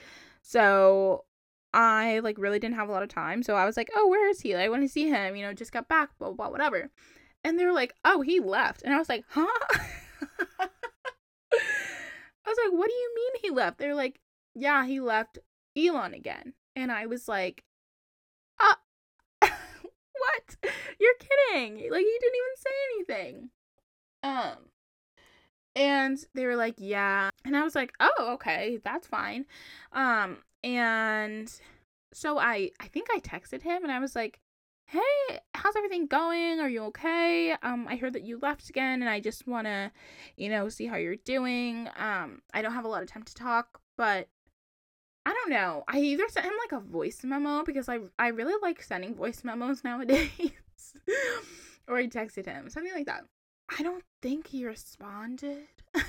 so 0.43 1.25
I 1.73 2.21
like 2.21 2.39
really 2.39 2.59
didn't 2.59 2.77
have 2.77 2.89
a 2.89 2.93
lot 2.93 3.03
of 3.03 3.09
time. 3.09 3.43
So 3.43 3.55
I 3.57 3.65
was 3.65 3.77
like, 3.77 3.91
oh, 3.95 4.09
where 4.09 4.29
is 4.29 4.41
he? 4.41 4.55
Like, 4.55 4.65
I 4.65 4.69
want 4.69 4.83
to 4.83 4.89
see 4.89 5.09
him, 5.09 5.37
you 5.37 5.43
know, 5.45 5.53
just 5.53 5.73
got 5.73 5.89
back, 5.89 6.11
blah, 6.19 6.31
blah, 6.31 6.51
whatever. 6.51 6.91
And 7.45 7.59
they 7.59 7.65
were 7.65 7.73
like, 7.73 7.95
oh, 8.05 8.23
he 8.23 8.41
left. 8.41 8.83
And 8.83 8.95
I 8.95 8.99
was 8.99 9.09
like, 9.09 9.25
huh? 9.29 9.47
Like, 12.67 12.79
what 12.79 12.89
do 12.89 12.95
you 12.95 13.13
mean 13.15 13.43
he 13.43 13.51
left? 13.51 13.79
They're 13.79 13.95
like, 13.95 14.21
yeah, 14.55 14.85
he 14.87 15.01
left 15.01 15.39
Elon 15.77 16.15
again. 16.15 16.55
And 16.75 16.91
I 16.91 17.07
was 17.07 17.29
like, 17.29 17.63
uh, 18.61 18.75
what? 19.41 20.57
You're 20.99 21.15
kidding. 21.19 21.91
Like 21.91 22.05
he 22.05 22.19
didn't 22.21 22.37
even 22.37 22.57
say 22.57 22.71
anything. 22.95 23.51
Um 24.23 24.57
and 25.75 26.19
they 26.35 26.47
were 26.47 26.57
like, 26.57 26.75
"Yeah." 26.79 27.29
And 27.45 27.57
I 27.57 27.63
was 27.63 27.75
like, 27.75 27.93
"Oh, 28.01 28.31
okay. 28.35 28.79
That's 28.83 29.07
fine." 29.07 29.45
Um 29.93 30.39
and 30.65 31.53
so 32.13 32.39
I 32.39 32.71
I 32.81 32.89
think 32.89 33.09
I 33.15 33.21
texted 33.21 33.63
him 33.63 33.83
and 33.83 33.93
I 33.93 33.99
was 34.01 34.17
like, 34.17 34.41
"Hey, 34.87 35.41
how's 35.55 35.77
everything 35.77 36.07
going? 36.07 36.61
Are 36.61 36.69
you 36.69 36.85
okay? 36.85 37.53
Um 37.63 37.87
I 37.89 37.97
heard 37.97 38.13
that 38.15 38.23
you 38.23 38.39
left 38.39 38.69
again 38.71 39.03
and 39.03 39.09
I 39.11 39.21
just 39.21 39.47
want 39.47 39.67
to, 39.67 39.91
you 40.37 40.49
know, 40.49 40.69
see 40.69 40.87
how 40.87 40.97
you're 40.97 41.17
doing. 41.17 41.89
Um 41.97 42.43
I 42.55 42.63
don't 42.63 42.73
have 42.75 42.85
a 42.85 42.89
lot 42.89 43.03
of 43.03 43.09
time 43.09 43.25
to 43.25 43.35
talk, 43.35 43.81
but 43.97 44.29
I 45.25 45.33
don't 45.33 45.51
know. 45.51 45.83
I 45.89 45.99
either 45.99 46.29
sent 46.29 46.47
him 46.47 46.53
like 46.63 46.73
a 46.81 46.85
voice 46.85 47.25
memo 47.25 47.65
because 47.65 47.89
I 47.89 47.99
I 48.19 48.29
really 48.29 48.55
like 48.63 48.81
sending 48.83 49.15
voice 49.15 49.43
memos 49.45 49.83
nowadays. 49.85 50.31
or 51.89 51.97
I 51.97 52.07
texted 52.07 52.47
him, 52.47 52.71
something 52.71 52.93
like 52.95 53.07
that. 53.07 53.25
I 53.77 53.83
don't 53.83 54.05
think 54.23 54.47
he 54.47 54.65
responded. 54.65 55.67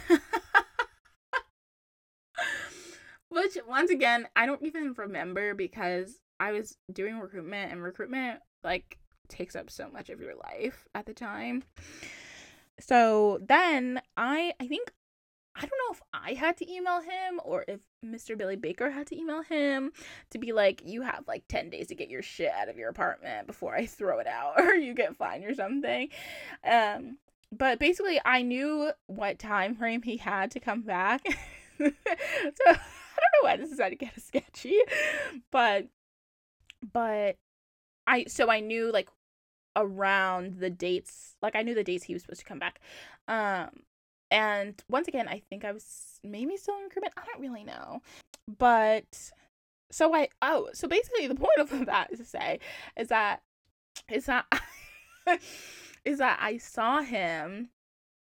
Which 3.30 3.58
once 3.68 3.92
again, 3.92 4.28
I 4.36 4.46
don't 4.46 4.62
even 4.64 4.94
remember 4.96 5.54
because 5.54 6.20
I 6.40 6.52
was 6.52 6.78
doing 6.94 7.20
recruitment 7.20 7.72
and 7.72 7.84
recruitment 7.84 8.40
like 8.68 9.00
takes 9.30 9.56
up 9.56 9.70
so 9.70 9.90
much 9.90 10.10
of 10.10 10.20
your 10.20 10.36
life 10.36 10.88
at 10.94 11.06
the 11.06 11.14
time. 11.14 11.64
So 12.80 13.40
then 13.42 14.02
I 14.16 14.54
I 14.60 14.68
think 14.68 14.92
I 15.56 15.62
don't 15.62 15.72
know 15.72 15.94
if 15.94 16.02
I 16.14 16.34
had 16.34 16.56
to 16.58 16.72
email 16.72 17.02
him 17.02 17.40
or 17.44 17.66
if 17.68 17.82
Mr. 18.06 18.38
Billy 18.38 18.56
Baker 18.56 18.92
had 18.92 19.08
to 19.08 19.18
email 19.18 19.42
him 19.42 19.92
to 20.30 20.38
be 20.38 20.54
like, 20.54 20.84
you 20.86 21.02
have 21.02 21.24
like 21.28 21.46
10 21.50 21.72
days 21.72 21.88
to 21.88 21.96
get 21.96 22.10
your 22.10 22.22
shit 22.22 22.52
out 22.52 22.70
of 22.70 22.78
your 22.78 22.90
apartment 22.90 23.48
before 23.48 23.76
I 23.76 23.88
throw 23.88 24.20
it 24.20 24.28
out 24.28 24.54
or 24.62 24.76
you 24.76 24.94
get 24.94 25.16
fined 25.16 25.46
or 25.46 25.56
something. 25.56 26.10
Um, 26.64 27.18
but 27.52 27.80
basically, 27.80 28.22
I 28.24 28.44
knew 28.44 28.92
what 29.08 29.40
time 29.40 29.74
frame 29.74 30.04
he 30.04 30.18
had 30.18 30.52
to 30.52 30.60
come 30.60 30.82
back. 30.84 31.22
so 31.80 31.86
I 32.68 32.68
don't 32.68 33.34
know 33.34 33.42
why 33.42 33.58
this 33.58 33.72
is 33.72 33.78
to 33.78 33.96
get 33.96 34.22
sketchy, 34.22 34.78
but 35.52 35.88
but 36.94 37.38
I 38.08 38.26
so 38.26 38.50
I 38.50 38.60
knew 38.62 38.92
like 38.92 39.10
around 39.76 40.60
the 40.60 40.70
dates 40.70 41.36
like 41.42 41.56
I 41.56 41.62
knew 41.62 41.76
the 41.76 41.84
dates 41.84 42.06
he 42.06 42.14
was 42.14 42.24
supposed 42.24 42.40
to 42.40 42.46
come 42.46 42.60
back. 42.60 42.80
Um 43.28 43.70
and 44.30 44.82
once 44.90 45.08
again, 45.08 45.28
I 45.28 45.42
think 45.50 45.64
I 45.64 45.72
was 45.72 46.20
maybe 46.24 46.58
still 46.58 46.76
in 46.78 46.84
recruitment. 46.84 47.14
I 47.16 47.24
don't 47.26 47.42
really 47.42 47.64
know. 47.64 48.02
But 48.58 49.32
so 49.92 50.14
I 50.14 50.30
oh, 50.42 50.70
so 50.74 50.88
basically 50.88 51.28
the 51.28 51.36
point 51.36 51.60
of 51.60 51.70
that 51.86 52.12
is 52.12 52.20
to 52.20 52.26
say 52.26 52.60
is 52.98 53.10
that 53.10 53.42
is 54.10 54.26
that 54.26 54.46
is 56.06 56.20
that 56.20 56.40
I 56.42 56.58
saw 56.58 57.02
him 57.02 57.70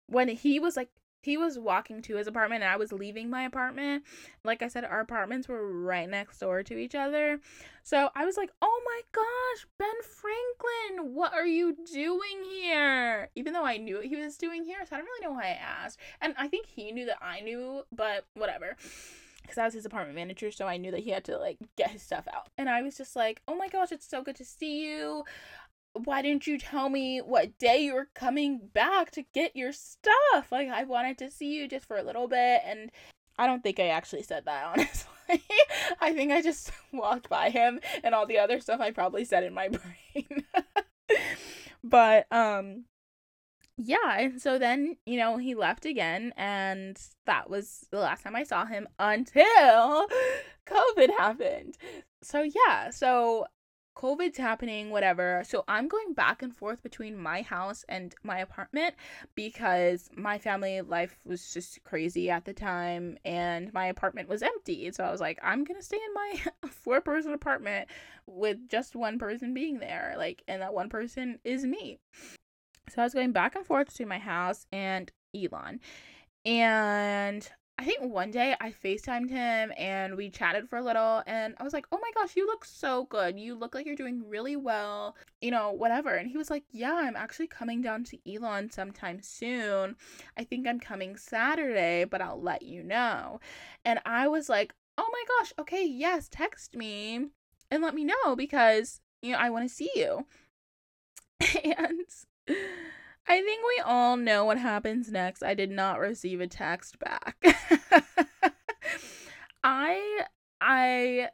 when 0.06 0.28
he 0.28 0.60
was 0.60 0.76
like 0.76 0.90
he 1.22 1.36
was 1.36 1.58
walking 1.58 2.02
to 2.02 2.16
his 2.16 2.26
apartment 2.26 2.62
and 2.62 2.70
I 2.70 2.76
was 2.76 2.92
leaving 2.92 3.30
my 3.30 3.44
apartment. 3.44 4.04
Like 4.44 4.60
I 4.60 4.68
said, 4.68 4.84
our 4.84 5.00
apartments 5.00 5.48
were 5.48 5.72
right 5.82 6.08
next 6.08 6.40
door 6.40 6.62
to 6.64 6.76
each 6.76 6.94
other. 6.94 7.40
So 7.84 8.10
I 8.14 8.24
was 8.24 8.36
like, 8.36 8.50
oh 8.60 8.82
my 8.84 9.00
gosh, 9.12 9.66
Ben 9.78 10.02
Franklin, 10.02 11.14
what 11.14 11.32
are 11.32 11.46
you 11.46 11.76
doing 11.92 12.44
here? 12.50 13.30
Even 13.36 13.52
though 13.52 13.64
I 13.64 13.76
knew 13.76 13.96
what 13.96 14.06
he 14.06 14.16
was 14.16 14.36
doing 14.36 14.64
here, 14.64 14.78
so 14.88 14.96
I 14.96 14.98
don't 14.98 15.06
really 15.06 15.26
know 15.26 15.32
why 15.32 15.46
I 15.46 15.84
asked. 15.84 15.98
And 16.20 16.34
I 16.36 16.48
think 16.48 16.66
he 16.66 16.92
knew 16.92 17.06
that 17.06 17.18
I 17.22 17.40
knew, 17.40 17.84
but 17.92 18.26
whatever. 18.34 18.76
Because 19.42 19.58
I 19.58 19.64
was 19.64 19.74
his 19.74 19.86
apartment 19.86 20.14
manager, 20.16 20.50
so 20.50 20.66
I 20.66 20.76
knew 20.76 20.92
that 20.92 21.00
he 21.00 21.10
had 21.10 21.24
to 21.24 21.36
like 21.36 21.58
get 21.76 21.90
his 21.90 22.02
stuff 22.02 22.26
out. 22.32 22.48
And 22.56 22.68
I 22.68 22.82
was 22.82 22.96
just 22.96 23.16
like, 23.16 23.42
oh 23.48 23.56
my 23.56 23.68
gosh, 23.68 23.90
it's 23.90 24.08
so 24.08 24.22
good 24.22 24.36
to 24.36 24.44
see 24.44 24.84
you 24.84 25.24
why 25.94 26.22
didn't 26.22 26.46
you 26.46 26.58
tell 26.58 26.88
me 26.88 27.18
what 27.18 27.58
day 27.58 27.84
you 27.84 27.94
were 27.94 28.08
coming 28.14 28.60
back 28.72 29.10
to 29.12 29.24
get 29.34 29.56
your 29.56 29.72
stuff? 29.72 30.50
Like, 30.50 30.68
I 30.68 30.84
wanted 30.84 31.18
to 31.18 31.30
see 31.30 31.54
you 31.54 31.68
just 31.68 31.86
for 31.86 31.96
a 31.96 32.02
little 32.02 32.28
bit. 32.28 32.62
And 32.64 32.90
I 33.38 33.46
don't 33.46 33.62
think 33.62 33.78
I 33.78 33.88
actually 33.88 34.22
said 34.22 34.44
that, 34.46 34.64
honestly. 34.72 35.08
I 36.00 36.12
think 36.12 36.32
I 36.32 36.42
just 36.42 36.72
walked 36.92 37.28
by 37.28 37.50
him 37.50 37.80
and 38.02 38.14
all 38.14 38.26
the 38.26 38.38
other 38.38 38.60
stuff 38.60 38.80
I 38.80 38.90
probably 38.90 39.24
said 39.24 39.44
in 39.44 39.54
my 39.54 39.68
brain. 40.14 40.44
but 41.82 42.26
um 42.30 42.84
yeah, 43.78 44.18
and 44.18 44.40
so 44.40 44.58
then, 44.58 44.96
you 45.06 45.16
know, 45.16 45.38
he 45.38 45.54
left 45.54 45.86
again 45.86 46.34
and 46.36 47.00
that 47.24 47.48
was 47.48 47.86
the 47.90 47.98
last 47.98 48.22
time 48.22 48.36
I 48.36 48.42
saw 48.42 48.66
him 48.66 48.86
until 48.98 50.06
COVID 50.66 51.10
happened. 51.18 51.78
So 52.22 52.42
yeah, 52.42 52.90
so 52.90 53.46
COVID's 53.94 54.38
happening, 54.38 54.90
whatever. 54.90 55.42
So 55.46 55.64
I'm 55.68 55.88
going 55.88 56.14
back 56.14 56.42
and 56.42 56.54
forth 56.54 56.82
between 56.82 57.16
my 57.16 57.42
house 57.42 57.84
and 57.88 58.14
my 58.22 58.38
apartment 58.38 58.94
because 59.34 60.08
my 60.16 60.38
family 60.38 60.80
life 60.80 61.18
was 61.24 61.52
just 61.52 61.82
crazy 61.84 62.30
at 62.30 62.44
the 62.44 62.54
time 62.54 63.18
and 63.24 63.72
my 63.72 63.86
apartment 63.86 64.28
was 64.28 64.42
empty. 64.42 64.90
So 64.92 65.04
I 65.04 65.10
was 65.10 65.20
like, 65.20 65.38
I'm 65.42 65.64
going 65.64 65.78
to 65.78 65.84
stay 65.84 65.98
in 65.98 66.14
my 66.14 66.68
four 66.68 67.00
person 67.00 67.32
apartment 67.32 67.88
with 68.26 68.68
just 68.68 68.96
one 68.96 69.18
person 69.18 69.54
being 69.54 69.78
there. 69.78 70.14
Like, 70.16 70.42
and 70.48 70.62
that 70.62 70.74
one 70.74 70.88
person 70.88 71.38
is 71.44 71.64
me. 71.64 71.98
So 72.88 73.02
I 73.02 73.04
was 73.04 73.14
going 73.14 73.32
back 73.32 73.54
and 73.54 73.66
forth 73.66 73.88
between 73.88 74.08
my 74.08 74.18
house 74.18 74.66
and 74.72 75.10
Elon. 75.34 75.80
And 76.44 77.48
I 77.78 77.84
think 77.84 78.12
one 78.12 78.30
day 78.30 78.54
I 78.60 78.70
FaceTimed 78.70 79.30
him 79.30 79.72
and 79.76 80.16
we 80.16 80.30
chatted 80.30 80.68
for 80.68 80.76
a 80.78 80.82
little 80.82 81.22
and 81.26 81.54
I 81.58 81.64
was 81.64 81.72
like, 81.72 81.86
"Oh 81.90 81.98
my 82.00 82.10
gosh, 82.14 82.36
you 82.36 82.46
look 82.46 82.64
so 82.64 83.06
good. 83.06 83.38
You 83.40 83.54
look 83.56 83.74
like 83.74 83.86
you're 83.86 83.96
doing 83.96 84.28
really 84.28 84.56
well." 84.56 85.16
You 85.40 85.50
know, 85.50 85.72
whatever. 85.72 86.14
And 86.14 86.28
he 86.30 86.36
was 86.38 86.48
like, 86.50 86.64
"Yeah, 86.70 86.94
I'm 86.94 87.16
actually 87.16 87.48
coming 87.48 87.82
down 87.82 88.04
to 88.04 88.18
Elon 88.32 88.70
sometime 88.70 89.20
soon. 89.22 89.96
I 90.36 90.44
think 90.44 90.66
I'm 90.66 90.78
coming 90.80 91.16
Saturday, 91.16 92.04
but 92.04 92.20
I'll 92.22 92.40
let 92.40 92.62
you 92.62 92.82
know." 92.84 93.40
And 93.84 94.00
I 94.06 94.28
was 94.28 94.48
like, 94.48 94.74
"Oh 94.96 95.08
my 95.10 95.24
gosh, 95.40 95.52
okay, 95.58 95.84
yes, 95.84 96.28
text 96.30 96.76
me 96.76 97.26
and 97.70 97.82
let 97.82 97.94
me 97.94 98.04
know 98.04 98.36
because, 98.36 99.00
you 99.22 99.32
know, 99.32 99.38
I 99.38 99.50
want 99.50 99.68
to 99.68 99.74
see 99.74 99.90
you." 99.96 100.26
And 101.64 102.06
I 103.26 103.40
think 103.40 103.62
we 103.66 103.82
all 103.84 104.16
know 104.16 104.44
what 104.44 104.58
happens 104.58 105.10
next. 105.10 105.42
I 105.42 105.54
did 105.54 105.70
not 105.70 105.98
receive 105.98 106.40
a 106.40 106.46
text 106.46 106.98
back. 106.98 107.36
I 109.64 110.22
I 110.60 111.28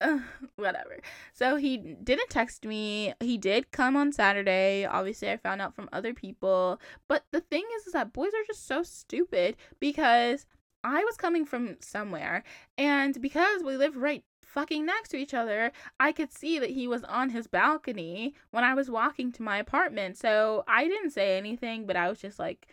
uh, 0.00 0.18
whatever. 0.56 1.00
So 1.32 1.56
he 1.56 1.76
didn't 1.76 2.30
text 2.30 2.64
me. 2.64 3.14
He 3.20 3.38
did 3.38 3.70
come 3.70 3.96
on 3.96 4.12
Saturday. 4.12 4.84
Obviously, 4.84 5.30
I 5.30 5.36
found 5.36 5.60
out 5.60 5.74
from 5.74 5.88
other 5.92 6.14
people. 6.14 6.80
But 7.08 7.24
the 7.32 7.40
thing 7.40 7.64
is, 7.76 7.86
is 7.86 7.92
that 7.92 8.12
boys 8.12 8.32
are 8.34 8.46
just 8.46 8.66
so 8.66 8.82
stupid 8.82 9.56
because 9.78 10.46
I 10.82 11.04
was 11.04 11.16
coming 11.16 11.44
from 11.44 11.76
somewhere, 11.80 12.42
and 12.78 13.20
because 13.20 13.62
we 13.62 13.76
live 13.76 13.96
right 13.96 14.24
fucking 14.52 14.84
next 14.84 15.10
to 15.10 15.16
each 15.16 15.34
other, 15.34 15.72
I 15.98 16.12
could 16.12 16.32
see 16.32 16.58
that 16.58 16.70
he 16.70 16.88
was 16.88 17.04
on 17.04 17.30
his 17.30 17.46
balcony 17.46 18.34
when 18.50 18.64
I 18.64 18.74
was 18.74 18.90
walking 18.90 19.32
to 19.32 19.42
my 19.42 19.58
apartment. 19.58 20.16
So 20.16 20.64
I 20.66 20.86
didn't 20.86 21.10
say 21.10 21.38
anything, 21.38 21.86
but 21.86 21.96
I 21.96 22.08
was 22.08 22.20
just 22.20 22.38
like, 22.38 22.66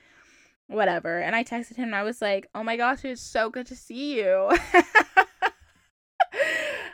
whatever. 0.67 1.19
And 1.19 1.35
I 1.35 1.43
texted 1.43 1.75
him 1.75 1.85
and 1.85 1.95
I 1.95 2.03
was 2.03 2.21
like, 2.21 2.47
oh 2.53 2.63
my 2.63 2.77
gosh, 2.77 3.05
it's 3.05 3.21
so 3.21 3.49
good 3.49 3.67
to 3.67 3.75
see 3.75 4.17
you. 4.19 4.49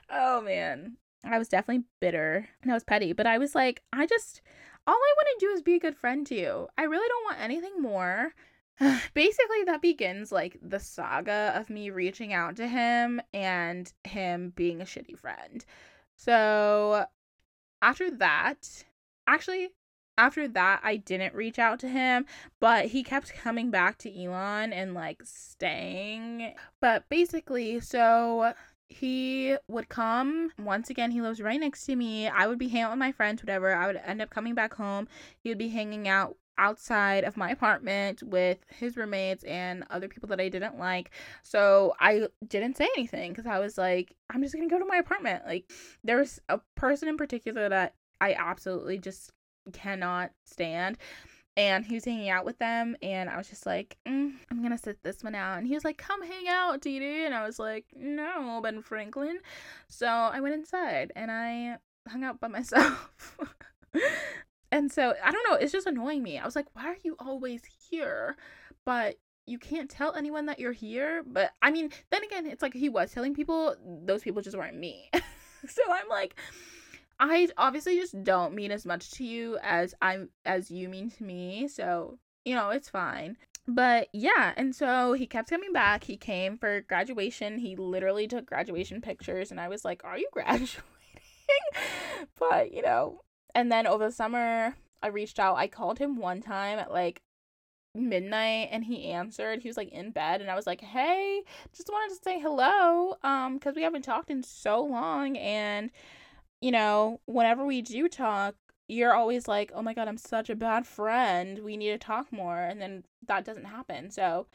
oh 0.10 0.41
man. 0.41 0.98
I 1.24 1.38
was 1.38 1.48
definitely 1.48 1.86
bitter 2.02 2.50
and 2.62 2.72
I 2.72 2.74
was 2.74 2.84
petty, 2.84 3.13
but 3.13 3.26
I 3.26 3.38
was 3.38 3.56
like, 3.56 3.82
I 3.93 4.06
just, 4.06 4.41
all 4.86 4.93
I 4.93 5.13
want 5.17 5.39
to 5.39 5.46
do 5.46 5.52
is 5.54 5.62
be 5.62 5.76
a 5.76 5.80
good 5.80 5.96
friend 5.96 6.28
to 6.28 6.36
you. 6.36 6.67
I 6.78 6.84
really 6.84 7.08
don't 7.08 7.24
want 7.24 7.41
anything 7.41 7.82
more. 7.82 8.34
basically 9.14 9.64
that 9.66 9.82
begins 9.82 10.32
like 10.32 10.58
the 10.62 10.80
saga 10.80 11.54
of 11.56 11.70
me 11.70 11.90
reaching 11.90 12.34
out 12.34 12.56
to 12.56 12.68
him 12.68 13.22
and 13.34 13.94
him 14.04 14.54
being 14.56 14.82
a 14.82 14.86
shitty 14.86 15.18
friend. 15.18 15.66
So 16.16 17.06
after 17.82 18.10
that, 18.12 18.84
actually 19.28 19.70
after 20.18 20.48
that 20.48 20.82
I 20.84 20.98
didn't 20.98 21.34
reach 21.34 21.60
out 21.60 21.80
to 21.80 21.88
him, 21.88 22.26
but 22.60 22.88
he 22.88 23.04
kept 23.04 23.34
coming 23.34 23.72
back 23.72 23.98
to 24.00 24.24
Elon 24.24 24.74
and 24.74 24.94
like 24.94 25.22
staying. 25.24 26.54
But 26.80 27.10
basically, 27.10 27.80
so 27.80 28.54
he 28.88 29.56
would 29.68 29.90
come 29.90 30.52
once 30.60 30.90
again 30.90 31.10
he 31.10 31.22
lives 31.22 31.42
right 31.42 31.60
next 31.60 31.86
to 31.86 31.96
me 31.96 32.28
i 32.28 32.46
would 32.46 32.60
be 32.60 32.68
hanging 32.68 32.84
out 32.84 32.92
with 32.92 33.00
my 33.00 33.12
friends 33.12 33.42
whatever 33.42 33.74
i 33.74 33.88
would 33.88 33.96
end 33.96 34.22
up 34.22 34.30
coming 34.30 34.54
back 34.54 34.74
home 34.76 35.08
he 35.40 35.50
would 35.50 35.58
be 35.58 35.70
hanging 35.70 36.08
out 36.08 36.36
outside 36.58 37.24
of 37.24 37.38
my 37.38 37.50
apartment 37.50 38.22
with 38.24 38.60
his 38.70 38.96
roommates 38.96 39.44
and 39.44 39.84
other 39.89 40.08
people 40.08 40.30
that 40.30 40.39
I 40.39 40.50
didn't 40.50 40.78
like. 40.78 41.12
So 41.42 41.94
I 42.00 42.28
didn't 42.48 42.78
say 42.78 42.88
anything 42.98 43.32
because 43.32 43.46
I 43.46 43.60
was 43.60 43.78
like, 43.78 44.16
I'm 44.30 44.42
just 44.42 44.56
gonna 44.56 44.68
go 44.68 44.80
to 44.80 44.86
my 44.86 44.98
apartment. 44.98 45.46
Like, 45.46 45.72
there's 46.04 46.39
a 46.50 46.60
person 46.76 47.08
in 47.08 47.18
particular 47.18 47.70
that 47.70 47.96
I 48.22 48.34
absolutely 48.34 48.98
just 49.00 49.32
cannot 49.72 50.32
stand. 50.46 50.98
And 51.56 51.86
he 51.86 51.94
was 51.94 52.06
hanging 52.06 52.32
out 52.32 52.46
with 52.46 52.58
them, 52.58 52.96
and 53.04 53.30
I 53.30 53.38
was 53.38 53.48
just 53.48 53.68
like, 53.68 53.98
mm, 54.08 54.34
I'm 54.50 54.63
gonna 54.63 54.78
sit 54.78 55.04
this 55.04 55.24
one 55.24 55.36
out. 55.36 55.60
And 55.60 55.68
he 55.68 55.76
was 55.76 55.86
like, 55.86 55.98
Come 56.00 56.24
hang 56.24 56.48
out, 56.48 56.82
Didi. 56.82 57.26
And 57.26 57.36
I 57.36 57.46
was 57.46 57.60
like, 57.60 57.86
No, 57.96 58.60
Ben 58.63 58.82
Franklin. 58.82 59.39
So 59.88 60.08
I 60.08 60.39
went 60.42 60.56
inside 60.56 61.12
and 61.16 61.30
I 61.30 61.78
hung 62.10 62.24
out 62.24 62.39
by 62.39 62.48
myself. 62.50 63.38
And 64.74 64.92
so 64.92 65.14
I 65.24 65.32
don't 65.32 65.48
know, 65.48 65.56
it's 65.56 65.72
just 65.72 65.86
annoying 65.86 66.24
me. 66.24 66.40
I 66.40 66.46
was 66.46 66.56
like, 66.56 66.66
why 66.74 66.88
are 66.88 66.98
you 67.04 67.16
always 67.20 67.62
here? 67.92 68.36
But 68.86 69.18
you 69.46 69.60
can't 69.60 69.88
tell 69.88 70.16
anyone 70.16 70.48
that 70.48 70.58
you're 70.58 70.72
here. 70.72 71.24
But 71.28 71.52
I 71.62 71.70
mean, 71.70 71.92
then 72.10 72.24
again, 72.24 72.48
it's 72.48 72.64
like 72.64 72.74
he 72.74 72.90
was 72.90 73.12
telling 73.12 73.36
people, 73.36 73.76
those 74.04 74.24
people 74.24 74.42
just 74.42 74.58
weren't 74.58 74.76
me. 74.76 75.12
so 75.70 75.84
I'm 75.92 76.10
like, 76.10 76.34
I 77.20 77.50
obviously 77.56 77.98
just 77.98 78.24
don't 78.24 78.56
mean 78.56 78.72
as 78.72 78.84
much 78.84 79.12
to 79.12 79.24
you 79.24 79.60
as 79.62 79.94
I'm 80.02 80.30
as 80.44 80.72
you 80.72 80.90
mean 80.90 81.12
to 81.12 81.24
me. 81.24 81.68
So, 81.68 82.18
you 82.44 82.56
know, 82.56 82.72
it's 82.72 82.90
fine. 82.90 83.38
But 83.68 84.08
yeah, 84.12 84.54
and 84.58 84.76
so 84.76 85.14
he 85.14 85.28
kept 85.28 85.52
coming 85.52 85.72
back. 85.72 86.06
He 86.06 86.18
came 86.18 86.58
for 86.58 86.82
graduation. 86.82 87.60
He 87.60 87.76
literally 87.76 88.28
took 88.28 88.48
graduation 88.48 89.02
pictures 89.02 89.52
and 89.52 89.60
I 89.60 89.68
was 89.68 89.86
like, 89.86 90.04
"Are 90.04 90.18
you 90.18 90.30
graduating?" 90.34 90.82
but, 92.40 92.74
you 92.74 92.82
know, 92.82 93.22
and 93.56 93.72
then 93.72 93.88
over 93.88 94.06
the 94.06 94.12
summer, 94.12 94.76
I 95.02 95.08
reached 95.08 95.39
out. 95.39 95.58
I 95.58 95.68
called 95.68 96.00
him 96.00 96.18
one 96.18 96.42
time 96.42 96.80
at 96.80 96.92
like 96.92 97.22
midnight 97.96 98.70
and 98.72 98.84
he 98.86 99.12
answered. 99.12 99.62
He 99.62 99.70
was 99.70 99.78
like 99.78 99.89
in 99.89 100.12
bed 100.12 100.42
and 100.42 100.50
I 100.50 100.56
was 100.56 100.68
like, 100.68 100.82
"Hey, 100.82 101.44
just 101.76 101.89
wanted 101.89 102.16
to 102.16 102.24
say 102.24 102.39
hello 102.39 103.16
um 103.24 103.60
cuz 103.60 103.76
we 103.76 103.84
haven't 103.84 104.04
talked 104.04 104.30
in 104.32 104.44
so 104.44 104.82
long 104.84 105.38
and 105.38 105.92
you 106.62 106.72
know, 106.72 107.20
whenever 107.26 107.66
we 107.66 107.82
do 107.82 108.08
talk, 108.10 108.56
you're 108.88 109.13
always 109.16 109.48
like, 109.48 109.72
"Oh 109.76 109.82
my 109.82 109.94
god, 109.94 110.08
I'm 110.08 110.18
such 110.18 110.50
a 110.50 110.56
bad 110.56 110.88
friend. 110.88 111.60
We 111.60 111.78
need 111.78 111.92
to 111.92 111.98
talk 111.98 112.32
more." 112.32 112.60
And 112.60 112.82
then 112.82 113.04
that 113.28 113.46
doesn't 113.46 113.66
happen. 113.66 114.12
So, 114.12 114.48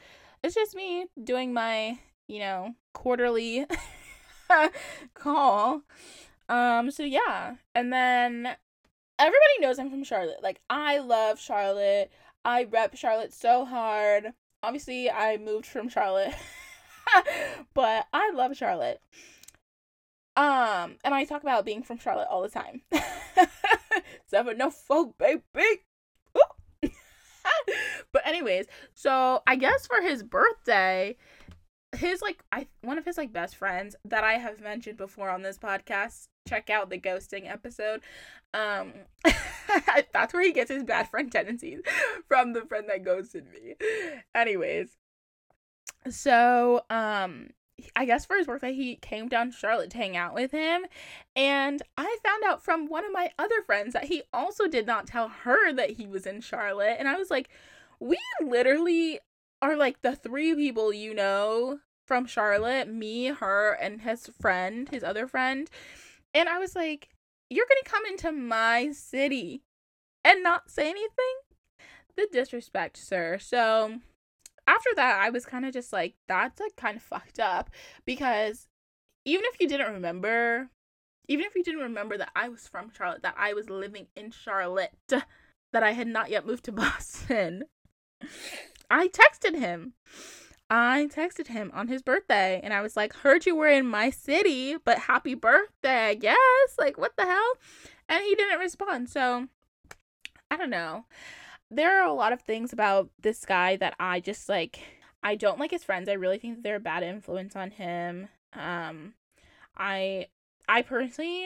it's 0.43 0.55
just 0.55 0.75
me 0.77 1.07
doing 1.23 1.53
my, 1.53 1.99
you 2.29 2.41
know, 2.41 2.75
quarterly 2.95 3.67
call. 5.15 5.83
Um 6.49 6.91
so 6.91 7.03
yeah. 7.05 7.57
And 7.75 7.93
then 7.93 8.57
everybody 9.19 9.61
knows 9.61 9.79
I'm 9.79 9.91
from 9.91 10.05
Charlotte. 10.05 10.43
Like 10.43 10.61
I 10.71 10.99
love 10.99 11.41
Charlotte. 11.41 12.11
I 12.45 12.65
rep 12.65 12.97
Charlotte 12.97 13.33
so 13.33 13.65
hard. 13.65 14.33
Obviously, 14.63 15.11
I 15.11 15.37
moved 15.37 15.67
from 15.67 15.89
Charlotte. 15.89 16.35
but 17.75 18.07
I 18.13 18.31
love 18.33 18.57
Charlotte. 18.57 19.01
Um, 20.37 20.97
and 21.05 21.15
I 21.15 21.25
talk 21.25 21.43
about 21.43 21.65
being 21.65 21.83
from 21.83 21.99
Charlotte 21.99 22.29
all 22.31 22.43
the 22.43 22.49
time. 22.49 22.83
Seven 24.27 24.57
no 24.57 24.71
folk, 24.71 25.17
baby. 25.19 25.43
but 28.13 28.27
anyways, 28.27 28.67
so 28.95 29.43
I 29.47 29.57
guess 29.57 29.87
for 29.87 30.01
his 30.01 30.23
birthday, 30.23 31.17
his 31.97 32.23
like 32.23 32.45
I 32.53 32.69
one 32.83 32.99
of 32.99 33.05
his 33.05 33.19
like 33.19 33.33
best 33.33 33.57
friends 33.57 33.97
that 34.05 34.23
I 34.23 34.35
have 34.35 34.61
mentioned 34.61 34.97
before 34.99 35.31
on 35.31 35.43
this 35.43 35.59
podcast. 35.59 36.29
Check 36.49 36.71
out 36.71 36.91
the 36.91 36.99
ghosting 36.99 37.51
episode. 37.51 38.01
Um 38.55 38.93
that's 40.13 40.33
where 40.33 40.43
he 40.43 40.53
gets 40.53 40.71
his 40.71 40.85
bad 40.85 41.09
friend 41.09 41.31
tendencies 41.31 41.81
from 42.27 42.53
the 42.53 42.63
friend 42.63 42.87
that 42.89 43.05
ghosted 43.05 43.47
me. 43.51 43.75
Anyways, 44.35 44.97
so 46.09 46.83
um 46.91 47.51
I 47.95 48.07
guess 48.07 48.27
for 48.27 48.37
his 48.37 48.47
birthday 48.47 48.73
he 48.73 48.97
came 48.97 49.29
down 49.29 49.51
to 49.51 49.57
Charlotte 49.57 49.91
to 49.91 49.99
hang 49.99 50.17
out 50.17 50.35
with 50.35 50.51
him 50.51 50.85
and 51.37 51.81
I 51.97 52.17
found 52.25 52.43
out 52.45 52.65
from 52.65 52.89
one 52.89 53.05
of 53.05 53.13
my 53.13 53.31
other 53.39 53.63
friends 53.63 53.93
that 53.93 54.05
he 54.05 54.23
also 54.33 54.67
did 54.67 54.87
not 54.87 55.07
tell 55.07 55.29
her 55.29 55.73
that 55.75 55.91
he 55.91 56.07
was 56.07 56.27
in 56.27 56.41
Charlotte 56.41 56.97
and 56.99 57.07
I 57.07 57.17
was 57.17 57.31
like 57.31 57.51
we 58.01 58.19
literally 58.43 59.21
are 59.63 59.77
like 59.77 60.03
the 60.03 60.17
three 60.17 60.55
people 60.55 60.93
you 60.93 61.15
know 61.15 61.79
from 62.09 62.25
Charlotte, 62.25 62.89
me, 62.89 63.27
her, 63.27 63.73
and 63.73 64.01
his 64.01 64.31
friend, 64.41 64.89
his 64.89 65.05
other 65.05 65.29
friend. 65.29 65.69
And 66.35 66.49
I 66.49 66.59
was 66.59 66.75
like, 66.75 67.09
You're 67.51 67.67
gonna 67.69 67.81
come 67.85 68.07
into 68.07 68.33
my 68.33 68.93
city 68.93 69.63
and 70.25 70.43
not 70.43 70.71
say 70.71 70.89
anything? 70.89 71.37
The 72.17 72.29
disrespect, 72.31 72.97
sir. 72.97 73.39
So 73.39 73.99
after 74.67 74.91
that, 74.97 75.21
I 75.21 75.31
was 75.31 75.47
kind 75.47 75.65
of 75.65 75.73
just 75.73 75.93
like, 75.93 76.15
That's 76.29 76.61
like 76.61 76.77
kind 76.77 76.97
of 76.97 77.03
fucked 77.03 77.39
up 77.39 77.71
because 78.05 78.69
even 79.25 79.45
if 79.53 79.61
you 79.61 79.69
didn't 79.69 79.93
remember, 79.93 80.71
even 81.29 81.45
if 81.45 81.55
you 81.55 81.63
didn't 81.63 81.81
remember 81.81 82.17
that 82.17 82.31
I 82.35 82.49
was 82.49 82.67
from 82.67 82.91
Charlotte, 82.97 83.23
that 83.23 83.37
I 83.39 83.53
was 83.53 83.69
living 83.69 84.07
in 84.17 84.31
Charlotte, 84.31 84.93
that 85.09 85.83
I 85.83 85.93
had 85.93 86.09
not 86.09 86.31
yet 86.31 86.47
moved 86.47 86.65
to 86.65 86.73
Boston, 86.73 87.65
I 88.91 89.09
texted 89.09 89.59
him. 89.59 89.93
I 90.71 91.09
texted 91.15 91.49
him 91.49 91.71
on 91.75 91.89
his 91.89 92.03
birthday 92.03 92.61
and 92.63 92.75
I 92.75 92.83
was 92.83 92.97
like, 92.97 93.15
Heard 93.15 93.47
you 93.47 93.57
were 93.57 93.69
in 93.69 93.87
my 93.87 94.11
city, 94.11 94.77
but 94.85 94.99
happy 94.99 95.35
birthday, 95.35 96.17
guess. 96.17 96.39
Like, 96.79 96.99
what 96.99 97.17
the 97.17 97.25
hell? 97.25 97.53
And 98.09 98.23
he 98.23 98.35
didn't 98.35 98.59
respond. 98.59 99.09
So, 99.09 99.49
I 100.51 100.57
don't 100.57 100.71
know. 100.71 101.05
There 101.71 102.01
are 102.01 102.07
a 102.07 102.13
lot 102.13 102.33
of 102.33 102.41
things 102.41 102.73
about 102.73 103.11
this 103.21 103.45
guy 103.45 103.77
that 103.77 103.95
I 103.99 104.21
just 104.21 104.49
like. 104.49 104.81
I 105.23 105.35
don't 105.35 105.59
like 105.59 105.73
his 105.73 105.83
friends. 105.83 106.09
I 106.09 106.13
really 106.13 106.39
think 106.39 106.63
they're 106.63 106.77
a 106.77 106.81
bad 106.81 107.03
influence 107.03 107.57
on 107.57 107.73
him. 107.73 108.29
Um, 108.53 109.15
I, 109.77 110.27
I 110.69 110.83
personally 110.83 111.45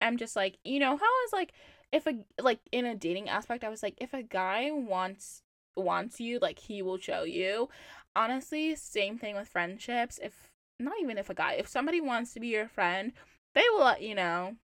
am 0.00 0.16
just 0.16 0.34
like, 0.34 0.56
you 0.64 0.78
know, 0.78 0.96
how 0.96 1.24
is 1.26 1.32
like, 1.32 1.52
if 1.92 2.06
a 2.06 2.14
like 2.40 2.60
in 2.72 2.86
a 2.86 2.94
dating 2.94 3.28
aspect, 3.28 3.64
I 3.64 3.68
was 3.68 3.82
like, 3.82 3.94
if 3.98 4.14
a 4.14 4.22
guy 4.22 4.70
wants 4.70 5.42
wants 5.76 6.20
you, 6.20 6.38
like 6.40 6.58
he 6.58 6.82
will 6.82 6.98
show 6.98 7.24
you. 7.24 7.68
Honestly, 8.16 8.74
same 8.74 9.18
thing 9.18 9.36
with 9.36 9.48
friendships. 9.48 10.18
If 10.22 10.50
not 10.78 10.94
even 11.00 11.18
if 11.18 11.30
a 11.30 11.34
guy, 11.34 11.54
if 11.54 11.68
somebody 11.68 12.00
wants 12.00 12.32
to 12.34 12.40
be 12.40 12.48
your 12.48 12.68
friend, 12.68 13.12
they 13.54 13.64
will 13.72 13.84
let 13.84 14.02
you 14.02 14.14
know. 14.14 14.56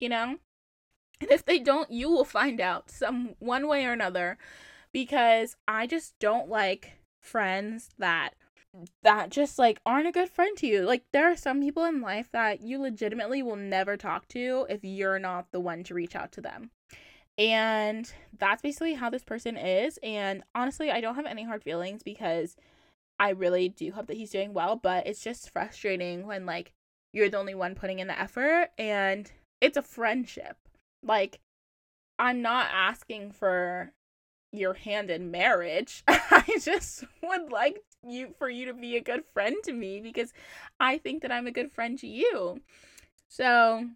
You 0.00 0.08
know? 0.08 0.36
And 1.20 1.30
if 1.30 1.44
they 1.44 1.58
don't, 1.58 1.90
you 1.90 2.10
will 2.10 2.24
find 2.24 2.60
out 2.60 2.90
some 2.90 3.34
one 3.38 3.66
way 3.68 3.86
or 3.86 3.92
another 3.92 4.36
because 4.92 5.56
I 5.66 5.86
just 5.86 6.18
don't 6.18 6.48
like 6.48 6.92
friends 7.20 7.90
that 7.98 8.34
that 9.02 9.30
just 9.30 9.58
like 9.58 9.80
aren't 9.86 10.08
a 10.08 10.12
good 10.12 10.28
friend 10.28 10.56
to 10.58 10.66
you. 10.66 10.82
Like 10.82 11.04
there 11.12 11.30
are 11.30 11.36
some 11.36 11.60
people 11.60 11.84
in 11.84 12.00
life 12.00 12.28
that 12.32 12.60
you 12.60 12.80
legitimately 12.80 13.42
will 13.42 13.56
never 13.56 13.96
talk 13.96 14.26
to 14.28 14.66
if 14.68 14.82
you're 14.82 15.18
not 15.18 15.52
the 15.52 15.60
one 15.60 15.84
to 15.84 15.94
reach 15.94 16.16
out 16.16 16.32
to 16.32 16.40
them. 16.40 16.70
And 17.38 18.12
that's 18.38 18.62
basically 18.62 18.94
how 18.94 19.10
this 19.10 19.24
person 19.24 19.56
is. 19.56 19.98
And 20.02 20.42
honestly, 20.54 20.90
I 20.90 21.00
don't 21.00 21.16
have 21.16 21.26
any 21.26 21.44
hard 21.44 21.62
feelings 21.62 22.02
because 22.02 22.56
I 23.18 23.30
really 23.30 23.68
do 23.68 23.92
hope 23.92 24.06
that 24.06 24.16
he's 24.16 24.30
doing 24.30 24.52
well, 24.52 24.76
but 24.76 25.06
it's 25.06 25.22
just 25.22 25.50
frustrating 25.50 26.26
when 26.26 26.46
like 26.46 26.72
you're 27.12 27.28
the 27.28 27.38
only 27.38 27.54
one 27.54 27.74
putting 27.74 28.00
in 28.00 28.08
the 28.08 28.20
effort 28.20 28.70
and 28.78 29.30
it's 29.60 29.76
a 29.76 29.82
friendship. 29.82 30.56
Like 31.02 31.40
I'm 32.18 32.42
not 32.42 32.68
asking 32.72 33.32
for 33.32 33.92
your 34.52 34.74
hand 34.74 35.10
in 35.10 35.30
marriage. 35.30 36.02
I 36.08 36.44
just 36.60 37.04
would 37.22 37.50
like 37.50 37.82
you 38.06 38.34
for 38.38 38.48
you 38.48 38.66
to 38.66 38.74
be 38.74 38.96
a 38.96 39.00
good 39.02 39.24
friend 39.24 39.56
to 39.64 39.72
me 39.72 40.00
because 40.00 40.32
I 40.78 40.98
think 40.98 41.22
that 41.22 41.32
I'm 41.32 41.46
a 41.46 41.52
good 41.52 41.72
friend 41.72 41.98
to 42.00 42.06
you. 42.06 42.60
So 43.28 43.88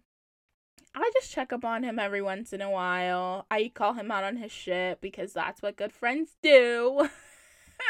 I 0.95 1.11
just 1.13 1.31
check 1.31 1.53
up 1.53 1.63
on 1.63 1.83
him 1.83 1.99
every 1.99 2.21
once 2.21 2.51
in 2.51 2.61
a 2.61 2.69
while. 2.69 3.45
I 3.49 3.71
call 3.73 3.93
him 3.93 4.11
out 4.11 4.23
on 4.23 4.37
his 4.37 4.51
shit 4.51 5.01
because 5.01 5.33
that's 5.33 5.61
what 5.61 5.77
good 5.77 5.93
friends 5.93 6.35
do. 6.41 7.09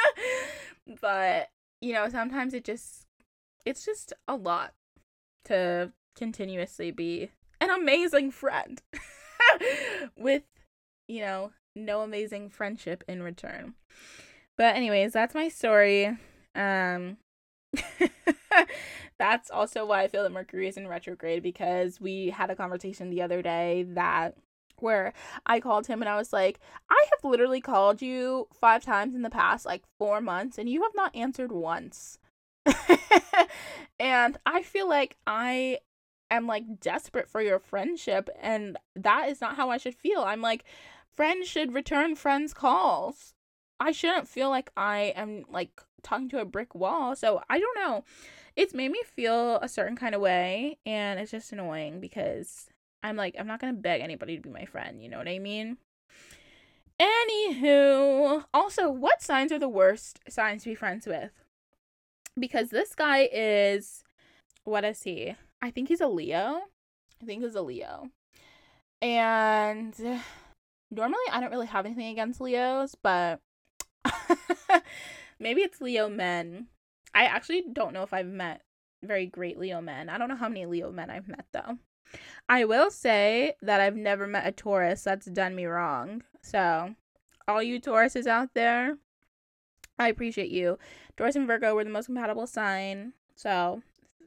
but, 1.01 1.49
you 1.81 1.93
know, 1.93 2.09
sometimes 2.09 2.53
it 2.53 2.63
just 2.63 3.05
it's 3.65 3.85
just 3.85 4.13
a 4.27 4.35
lot 4.35 4.73
to 5.45 5.91
continuously 6.15 6.91
be 6.91 7.31
an 7.61 7.69
amazing 7.69 8.31
friend 8.31 8.81
with, 10.17 10.43
you 11.07 11.21
know, 11.21 11.51
no 11.75 12.01
amazing 12.01 12.49
friendship 12.49 13.03
in 13.07 13.21
return. 13.21 13.75
But 14.57 14.75
anyways, 14.75 15.13
that's 15.13 15.35
my 15.35 15.49
story. 15.49 16.17
Um 16.55 17.17
that's 19.19 19.51
also 19.51 19.85
why 19.85 20.01
I 20.01 20.07
feel 20.07 20.23
that 20.23 20.31
Mercury 20.31 20.67
is 20.67 20.77
in 20.77 20.87
retrograde 20.87 21.43
because 21.43 22.01
we 22.01 22.29
had 22.29 22.49
a 22.49 22.55
conversation 22.55 23.09
the 23.09 23.21
other 23.21 23.41
day 23.41 23.83
that 23.89 24.35
where 24.81 25.13
I 25.45 25.59
called 25.59 25.87
him 25.87 26.01
and 26.01 26.09
I 26.09 26.17
was 26.17 26.33
like, 26.33 26.59
I 26.89 27.05
have 27.11 27.29
literally 27.29 27.61
called 27.61 28.01
you 28.01 28.47
five 28.53 28.83
times 28.83 29.15
in 29.15 29.21
the 29.21 29.29
past 29.29 29.65
like 29.65 29.83
four 29.97 30.21
months 30.21 30.57
and 30.57 30.69
you 30.69 30.83
have 30.83 30.95
not 30.95 31.15
answered 31.15 31.51
once. 31.51 32.19
and 33.99 34.37
I 34.45 34.63
feel 34.63 34.87
like 34.87 35.17
I 35.25 35.79
am 36.31 36.47
like 36.47 36.79
desperate 36.79 37.29
for 37.29 37.41
your 37.41 37.59
friendship 37.59 38.29
and 38.41 38.77
that 38.95 39.29
is 39.29 39.41
not 39.41 39.55
how 39.55 39.69
I 39.69 39.77
should 39.77 39.95
feel. 39.95 40.21
I'm 40.21 40.41
like, 40.41 40.63
friends 41.11 41.47
should 41.47 41.73
return 41.73 42.15
friends' 42.15 42.53
calls. 42.53 43.33
I 43.79 43.91
shouldn't 43.91 44.27
feel 44.27 44.49
like 44.49 44.71
I 44.75 45.13
am 45.15 45.45
like 45.49 45.81
talking 46.01 46.29
to 46.29 46.41
a 46.41 46.45
brick 46.45 46.75
wall. 46.75 47.15
So 47.15 47.41
I 47.49 47.59
don't 47.59 47.77
know. 47.77 48.03
It's 48.55 48.73
made 48.73 48.91
me 48.91 49.01
feel 49.05 49.57
a 49.57 49.69
certain 49.69 49.95
kind 49.95 50.13
of 50.13 50.21
way, 50.21 50.77
and 50.85 51.19
it's 51.19 51.31
just 51.31 51.53
annoying 51.53 52.01
because 52.01 52.69
I'm 53.03 53.15
like, 53.15 53.35
I'm 53.39 53.47
not 53.47 53.59
gonna 53.59 53.73
beg 53.73 54.01
anybody 54.01 54.35
to 54.35 54.41
be 54.41 54.49
my 54.49 54.65
friend. 54.65 55.01
You 55.01 55.09
know 55.09 55.17
what 55.17 55.27
I 55.27 55.39
mean? 55.39 55.77
Anywho, 56.99 58.45
also, 58.53 58.89
what 58.89 59.21
signs 59.21 59.51
are 59.51 59.59
the 59.59 59.69
worst 59.69 60.19
signs 60.27 60.63
to 60.63 60.69
be 60.69 60.75
friends 60.75 61.07
with? 61.07 61.31
Because 62.37 62.69
this 62.69 62.93
guy 62.93 63.29
is, 63.31 64.03
what 64.65 64.83
is 64.83 65.03
he? 65.03 65.35
I 65.61 65.71
think 65.71 65.87
he's 65.87 66.01
a 66.01 66.07
Leo. 66.07 66.61
I 67.21 67.25
think 67.25 67.43
he's 67.43 67.55
a 67.55 67.61
Leo. 67.61 68.09
And 69.01 69.97
normally 70.91 71.19
I 71.31 71.39
don't 71.39 71.51
really 71.51 71.67
have 71.67 71.85
anything 71.85 72.07
against 72.07 72.41
Leos, 72.41 72.95
but 73.01 73.39
Maybe 75.39 75.61
it's 75.61 75.81
Leo 75.81 76.09
men. 76.09 76.67
I 77.13 77.25
actually 77.25 77.63
don't 77.71 77.93
know 77.93 78.03
if 78.03 78.13
I've 78.13 78.27
met 78.27 78.61
very 79.03 79.25
great 79.25 79.57
Leo 79.57 79.81
men. 79.81 80.09
I 80.09 80.17
don't 80.17 80.29
know 80.29 80.35
how 80.35 80.49
many 80.49 80.65
Leo 80.65 80.91
men 80.91 81.09
I've 81.09 81.27
met 81.27 81.45
though. 81.51 81.77
I 82.47 82.65
will 82.65 82.91
say 82.91 83.53
that 83.61 83.79
I've 83.81 83.95
never 83.95 84.27
met 84.27 84.47
a 84.47 84.51
Taurus 84.51 85.03
that's 85.03 85.27
done 85.27 85.55
me 85.55 85.65
wrong. 85.65 86.23
So, 86.41 86.95
all 87.47 87.61
you 87.61 87.79
Tauruses 87.79 88.27
out 88.27 88.53
there, 88.53 88.97
I 89.97 90.07
appreciate 90.07 90.49
you. 90.49 90.77
Taurus 91.17 91.35
and 91.35 91.47
Virgo 91.47 91.75
were 91.75 91.83
the 91.83 91.89
most 91.89 92.07
compatible 92.07 92.47
sign. 92.47 93.13
So, 93.35 93.81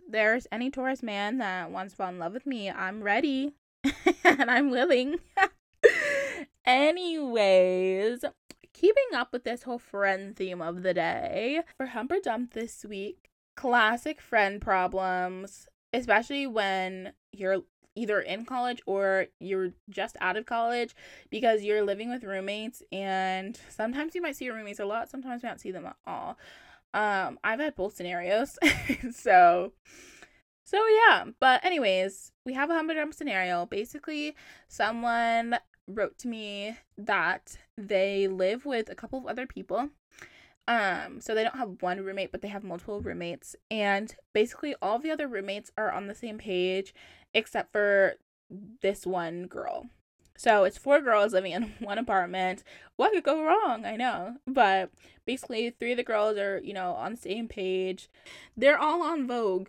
there's 0.08 0.46
any 0.52 0.70
Taurus 0.70 1.02
man 1.02 1.38
that 1.38 1.70
wants 1.70 1.92
to 1.92 1.96
fall 1.96 2.08
in 2.08 2.18
love 2.18 2.32
with 2.32 2.46
me, 2.46 2.70
I'm 2.70 3.02
ready 3.02 3.54
and 4.24 4.50
I'm 4.50 4.70
willing. 4.70 5.16
Anyways, 6.64 8.24
keeping 8.72 9.14
up 9.14 9.32
with 9.32 9.44
this 9.44 9.64
whole 9.64 9.78
friend 9.78 10.36
theme 10.36 10.60
of 10.62 10.82
the 10.82 10.94
day, 10.94 11.62
for 11.76 11.86
Hump 11.86 12.12
or 12.12 12.20
Dump 12.20 12.52
this 12.52 12.84
week, 12.88 13.30
classic 13.56 14.20
friend 14.20 14.60
problems, 14.60 15.68
especially 15.92 16.46
when 16.46 17.12
you're 17.32 17.62
either 17.94 18.20
in 18.20 18.44
college 18.44 18.80
or 18.86 19.26
you're 19.38 19.72
just 19.90 20.16
out 20.20 20.36
of 20.36 20.46
college 20.46 20.94
because 21.30 21.62
you're 21.62 21.82
living 21.82 22.10
with 22.10 22.24
roommates 22.24 22.82
and 22.90 23.58
sometimes 23.68 24.14
you 24.14 24.22
might 24.22 24.36
see 24.36 24.46
your 24.46 24.54
roommates 24.54 24.80
a 24.80 24.84
lot, 24.84 25.10
sometimes 25.10 25.42
you 25.42 25.48
don't 25.48 25.60
see 25.60 25.70
them 25.70 25.86
at 25.86 25.96
all. 26.06 26.38
Um, 26.94 27.38
I've 27.42 27.60
had 27.60 27.76
both 27.76 27.96
scenarios. 27.96 28.58
so 29.12 29.72
so 30.64 30.82
yeah, 31.06 31.24
but 31.40 31.64
anyways, 31.64 32.32
we 32.46 32.54
have 32.54 32.70
a 32.70 32.94
dump 32.94 33.14
scenario. 33.14 33.66
Basically, 33.66 34.34
someone 34.68 35.58
wrote 35.86 36.16
to 36.18 36.28
me 36.28 36.76
that 36.96 37.58
they 37.76 38.28
live 38.28 38.64
with 38.64 38.88
a 38.88 38.94
couple 38.94 39.18
of 39.18 39.26
other 39.26 39.46
people. 39.46 39.90
Um, 40.68 41.20
so 41.20 41.34
they 41.34 41.42
don't 41.42 41.56
have 41.56 41.82
one 41.82 42.00
roommate, 42.00 42.30
but 42.30 42.40
they 42.40 42.48
have 42.48 42.62
multiple 42.62 43.00
roommates. 43.00 43.56
And 43.70 44.14
basically 44.32 44.74
all 44.80 44.98
the 44.98 45.10
other 45.10 45.26
roommates 45.26 45.72
are 45.76 45.90
on 45.90 46.06
the 46.06 46.14
same 46.14 46.38
page 46.38 46.94
except 47.34 47.72
for 47.72 48.14
this 48.80 49.06
one 49.06 49.46
girl. 49.46 49.86
So 50.36 50.64
it's 50.64 50.78
four 50.78 51.00
girls 51.00 51.32
living 51.32 51.52
in 51.52 51.74
one 51.80 51.98
apartment. 51.98 52.64
What 52.96 53.12
could 53.12 53.24
go 53.24 53.44
wrong? 53.44 53.84
I 53.84 53.96
know. 53.96 54.36
But 54.46 54.90
basically 55.24 55.70
three 55.70 55.92
of 55.92 55.98
the 55.98 56.02
girls 56.02 56.36
are, 56.38 56.60
you 56.62 56.72
know, 56.72 56.94
on 56.94 57.12
the 57.12 57.16
same 57.18 57.48
page. 57.48 58.08
They're 58.56 58.78
all 58.78 59.02
on 59.02 59.26
Vogue. 59.26 59.68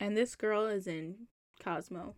And 0.00 0.16
this 0.16 0.34
girl 0.34 0.66
is 0.66 0.86
in 0.86 1.28
Cosmo. 1.62 2.16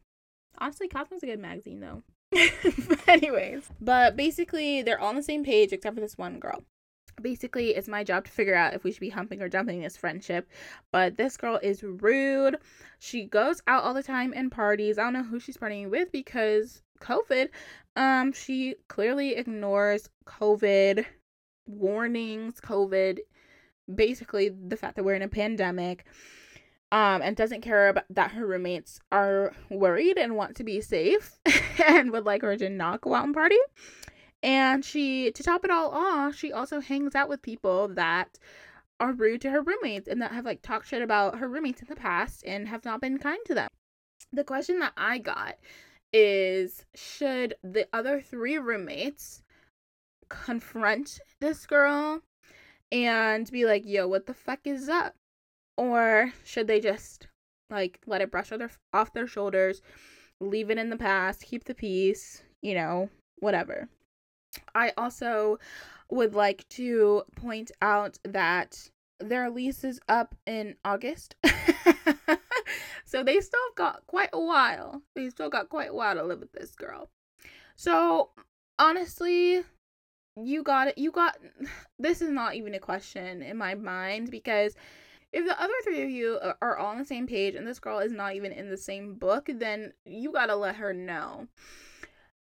Honestly, 0.59 0.89
Cosmo's 0.89 1.23
a 1.23 1.27
good 1.27 1.41
magazine 1.41 1.81
though. 1.81 2.03
anyways, 3.09 3.69
but 3.81 4.17
basically, 4.17 4.83
they're 4.83 4.99
all 4.99 5.11
on 5.11 5.17
the 5.17 5.23
same 5.23 5.45
page 5.45 5.73
except 5.73 5.95
for 5.95 6.01
this 6.01 6.19
one 6.19 6.39
girl. 6.39 6.65
Basically, 7.21 7.71
it's 7.71 7.89
my 7.89 8.05
job 8.05 8.25
to 8.25 8.31
figure 8.31 8.55
out 8.55 8.75
if 8.75 8.85
we 8.85 8.93
should 8.93 9.01
be 9.01 9.11
humping 9.11 9.43
or 9.43 9.49
dumping 9.49 9.81
this 9.81 9.97
friendship. 9.97 10.49
But 10.93 11.17
this 11.17 11.37
girl 11.37 11.59
is 11.63 11.83
rude. 11.83 12.59
She 12.99 13.25
goes 13.25 13.63
out 13.67 13.85
all 13.85 13.95
the 13.95 14.03
time 14.03 14.33
and 14.35 14.51
parties. 14.51 14.99
I 14.99 15.05
don't 15.05 15.13
know 15.13 15.23
who 15.23 15.41
she's 15.41 15.57
partying 15.57 15.91
with 15.91 16.11
because 16.13 16.83
COVID. 17.01 17.49
Um, 17.97 18.33
she 18.33 18.77
clearly 18.89 19.37
ignores 19.37 20.09
COVID 20.27 21.05
warnings, 21.67 22.61
COVID, 22.61 23.19
basically 23.93 24.49
the 24.49 24.77
fact 24.77 24.97
that 24.97 25.05
we're 25.05 25.15
in 25.15 25.23
a 25.23 25.29
pandemic 25.29 26.05
um, 26.93 27.23
and 27.23 27.37
doesn't 27.37 27.63
care 27.63 27.89
about 27.89 28.05
that 28.11 28.33
her 28.33 28.47
roommates 28.47 29.01
are 29.11 29.53
worried 29.71 30.17
and 30.17 30.37
want 30.37 30.57
to 30.57 30.65
be 30.65 30.81
safe 30.81 31.39
and 31.87 32.13
would 32.13 32.25
like 32.25 32.43
her 32.43 32.57
to 32.57 32.69
not 32.69 33.01
go 33.01 33.15
out 33.15 33.25
and 33.25 33.35
party. 33.35 33.59
And 34.45 34.85
she, 34.85 35.33
to 35.33 35.43
top 35.43 35.65
it 35.65 35.71
all 35.71 35.91
off, 35.91 36.35
she 36.35 36.53
also 36.53 36.81
hangs 36.81 37.15
out 37.15 37.31
with 37.31 37.41
people 37.41 37.89
that 37.89 38.39
are 39.01 39.13
rude 39.13 39.41
to 39.41 39.51
her 39.51 39.63
roommates 39.63 40.07
and 40.07 40.21
that 40.21 40.33
have 40.33 40.45
like 40.45 40.61
talked 40.61 40.87
shit 40.87 41.01
about 41.01 41.39
her 41.39 41.49
roommates 41.49 41.81
in 41.81 41.89
the 41.89 41.97
past 41.97 42.45
and 42.47 42.69
have 42.69 42.85
not 42.85 43.01
been 43.01 43.17
kind 43.17 43.41
to 43.47 43.55
them. 43.55 43.71
The 44.35 44.45
question 44.45 44.81
that 44.81 44.93
I 44.99 45.17
got 45.17 45.55
is 46.13 46.85
should 46.95 47.55
the 47.63 47.89
other 47.95 48.21
three 48.21 48.59
roommates 48.59 49.43
confront 50.29 51.21
this 51.41 51.65
girl 51.65 52.21
and 52.93 53.51
be 53.51 53.65
like, 53.65 53.85
yo, 53.87 54.07
what 54.07 54.27
the 54.27 54.35
fuck 54.35 54.61
is 54.67 54.91
up? 54.91 55.15
Or 55.79 56.35
should 56.45 56.67
they 56.67 56.81
just 56.81 57.29
like 57.71 57.99
let 58.07 58.21
it 58.21 58.31
brush 58.31 58.51
their, 58.51 58.71
off 58.93 59.15
their 59.15 59.27
shoulders, 59.27 59.81
leave 60.39 60.69
it 60.69 60.77
in 60.77 60.91
the 60.91 60.99
past, 60.99 61.47
keep 61.47 61.65
the 61.65 61.75
peace, 61.75 62.43
you 62.61 62.75
know, 62.75 63.09
whatever. 63.39 63.89
I 64.75 64.93
also 64.97 65.59
would 66.11 66.35
like 66.35 66.69
to 66.71 67.23
point 67.37 67.71
out 67.81 68.19
that 68.25 68.91
their 69.21 69.51
lease 69.51 69.85
is 69.85 70.01
up 70.09 70.35
in 70.47 70.77
August. 70.85 71.37
so 73.05 73.23
they 73.23 73.41
still 73.41 73.61
got 73.77 74.07
quite 74.07 74.31
a 74.33 74.41
while. 74.41 75.03
They 75.15 75.31
still 75.31 75.51
got 75.51 75.69
quite 75.69 75.91
a 75.91 75.95
while 75.95 76.15
to 76.15 76.25
live 76.25 76.41
with 76.41 76.53
this 76.53 76.75
girl. 76.75 77.09
So 77.77 78.31
honestly, 78.79 79.63
you 80.37 80.63
got 80.63 80.89
it. 80.89 80.99
You 80.99 81.11
got 81.11 81.39
this 81.99 82.21
is 82.21 82.31
not 82.31 82.55
even 82.55 82.75
a 82.75 82.81
question 82.81 83.43
in 83.43 83.57
my 83.57 83.75
mind 83.75 84.31
because 84.31 84.75
if 85.33 85.45
the 85.45 85.61
other 85.61 85.73
three 85.83 86.03
of 86.03 86.11
you 86.11 86.39
are 86.63 86.77
all 86.77 86.93
on 86.93 86.99
the 86.99 87.05
same 87.05 87.27
page 87.27 87.57
and 87.57 87.67
this 87.67 87.81
girl 87.81 87.99
is 87.99 88.13
not 88.13 88.35
even 88.35 88.53
in 88.53 88.71
the 88.71 88.77
same 88.77 89.15
book, 89.15 89.49
then 89.53 89.93
you 90.05 90.33
got 90.33 90.47
to 90.47 90.55
let 90.55 90.77
her 90.77 90.93
know 90.93 91.49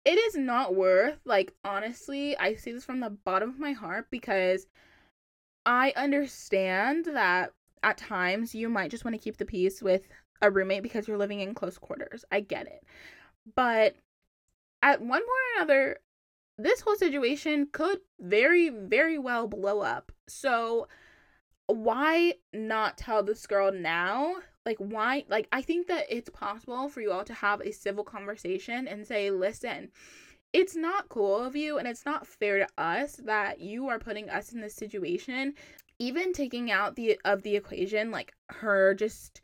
it 0.05 0.17
is 0.17 0.35
not 0.35 0.75
worth 0.75 1.19
like 1.25 1.53
honestly 1.63 2.37
i 2.37 2.55
say 2.55 2.71
this 2.71 2.85
from 2.85 2.99
the 2.99 3.09
bottom 3.09 3.49
of 3.49 3.59
my 3.59 3.71
heart 3.71 4.07
because 4.09 4.67
i 5.65 5.93
understand 5.95 7.05
that 7.05 7.51
at 7.83 7.97
times 7.97 8.53
you 8.53 8.69
might 8.69 8.91
just 8.91 9.05
want 9.05 9.15
to 9.15 9.21
keep 9.21 9.37
the 9.37 9.45
peace 9.45 9.81
with 9.81 10.07
a 10.41 10.51
roommate 10.51 10.83
because 10.83 11.07
you're 11.07 11.17
living 11.17 11.39
in 11.39 11.53
close 11.53 11.77
quarters. 11.77 12.25
I 12.31 12.41
get 12.41 12.67
it. 12.67 12.83
But 13.55 13.95
at 14.81 15.01
one 15.01 15.21
point 15.21 15.23
or 15.23 15.57
another 15.57 15.97
this 16.57 16.81
whole 16.81 16.95
situation 16.95 17.67
could 17.71 17.99
very 18.19 18.69
very 18.69 19.17
well 19.17 19.47
blow 19.47 19.81
up. 19.81 20.11
So 20.27 20.87
why 21.67 22.35
not 22.53 22.97
tell 22.97 23.23
this 23.23 23.47
girl 23.47 23.71
now 23.71 24.37
like 24.65 24.77
why 24.77 25.25
like 25.29 25.47
i 25.51 25.61
think 25.61 25.87
that 25.87 26.05
it's 26.09 26.29
possible 26.29 26.87
for 26.87 27.01
you 27.01 27.11
all 27.11 27.23
to 27.23 27.33
have 27.33 27.61
a 27.61 27.71
civil 27.71 28.03
conversation 28.03 28.87
and 28.87 29.05
say 29.07 29.31
listen 29.31 29.89
it's 30.53 30.75
not 30.75 31.09
cool 31.09 31.37
of 31.37 31.55
you 31.55 31.77
and 31.77 31.87
it's 31.87 32.05
not 32.05 32.27
fair 32.27 32.59
to 32.59 32.67
us 32.77 33.13
that 33.23 33.59
you 33.59 33.87
are 33.87 33.99
putting 33.99 34.29
us 34.29 34.51
in 34.51 34.61
this 34.61 34.75
situation. 34.75 35.53
Even 35.99 36.33
taking 36.33 36.71
out 36.71 36.95
the 36.95 37.19
of 37.23 37.43
the 37.43 37.55
equation 37.55 38.11
like 38.11 38.33
her 38.49 38.93
just 38.93 39.41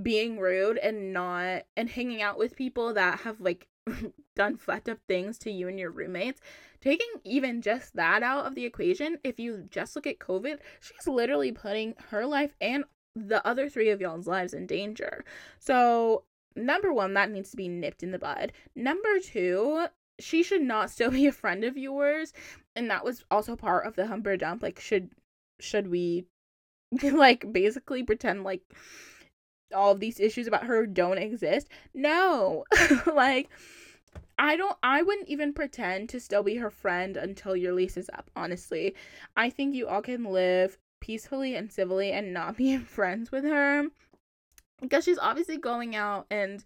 being 0.00 0.38
rude 0.38 0.78
and 0.78 1.12
not 1.12 1.64
and 1.76 1.90
hanging 1.90 2.22
out 2.22 2.38
with 2.38 2.56
people 2.56 2.94
that 2.94 3.20
have 3.20 3.40
like 3.40 3.66
done 4.36 4.56
fucked 4.56 4.88
up 4.88 4.98
things 5.08 5.38
to 5.38 5.50
you 5.50 5.68
and 5.68 5.78
your 5.78 5.90
roommates. 5.90 6.40
Taking 6.80 7.08
even 7.24 7.60
just 7.60 7.96
that 7.96 8.22
out 8.22 8.46
of 8.46 8.54
the 8.54 8.64
equation 8.64 9.18
if 9.24 9.40
you 9.40 9.66
just 9.70 9.96
look 9.96 10.06
at 10.06 10.20
covid 10.20 10.58
she's 10.80 11.08
literally 11.08 11.50
putting 11.50 11.94
her 12.10 12.24
life 12.24 12.54
and 12.60 12.84
the 13.16 13.44
other 13.46 13.68
three 13.68 13.88
of 13.88 14.00
y'all's 14.00 14.26
lives 14.26 14.52
in 14.52 14.66
danger. 14.66 15.24
So, 15.58 16.24
number 16.54 16.92
one, 16.92 17.14
that 17.14 17.30
needs 17.30 17.50
to 17.50 17.56
be 17.56 17.68
nipped 17.68 18.02
in 18.02 18.10
the 18.10 18.18
bud. 18.18 18.52
Number 18.74 19.18
two, 19.20 19.86
she 20.18 20.42
should 20.42 20.62
not 20.62 20.90
still 20.90 21.10
be 21.12 21.26
a 21.26 21.32
friend 21.32 21.64
of 21.64 21.76
yours. 21.76 22.32
And 22.76 22.90
that 22.90 23.04
was 23.04 23.24
also 23.30 23.56
part 23.56 23.86
of 23.86 23.96
the 23.96 24.06
Hump 24.06 24.26
or 24.26 24.36
Dump. 24.36 24.62
Like, 24.62 24.78
should 24.78 25.10
should 25.58 25.88
we 25.88 26.26
like 27.02 27.50
basically 27.50 28.02
pretend 28.02 28.44
like 28.44 28.60
all 29.74 29.92
of 29.92 30.00
these 30.00 30.20
issues 30.20 30.46
about 30.46 30.66
her 30.66 30.86
don't 30.86 31.18
exist? 31.18 31.68
No. 31.94 32.64
like 33.06 33.48
I 34.38 34.56
don't 34.56 34.76
I 34.82 35.00
wouldn't 35.02 35.28
even 35.28 35.54
pretend 35.54 36.10
to 36.10 36.20
still 36.20 36.42
be 36.42 36.56
her 36.56 36.70
friend 36.70 37.16
until 37.16 37.56
your 37.56 37.72
lease 37.72 37.96
is 37.96 38.10
up, 38.12 38.30
honestly. 38.36 38.94
I 39.36 39.48
think 39.48 39.74
you 39.74 39.88
all 39.88 40.02
can 40.02 40.24
live 40.24 40.76
peacefully 41.00 41.54
and 41.54 41.72
civilly 41.72 42.12
and 42.12 42.32
not 42.32 42.56
being 42.58 42.80
friends 42.80 43.30
with 43.30 43.44
her 43.44 43.84
because 44.80 45.04
she's 45.04 45.18
obviously 45.18 45.56
going 45.56 45.96
out 45.96 46.26
and 46.30 46.64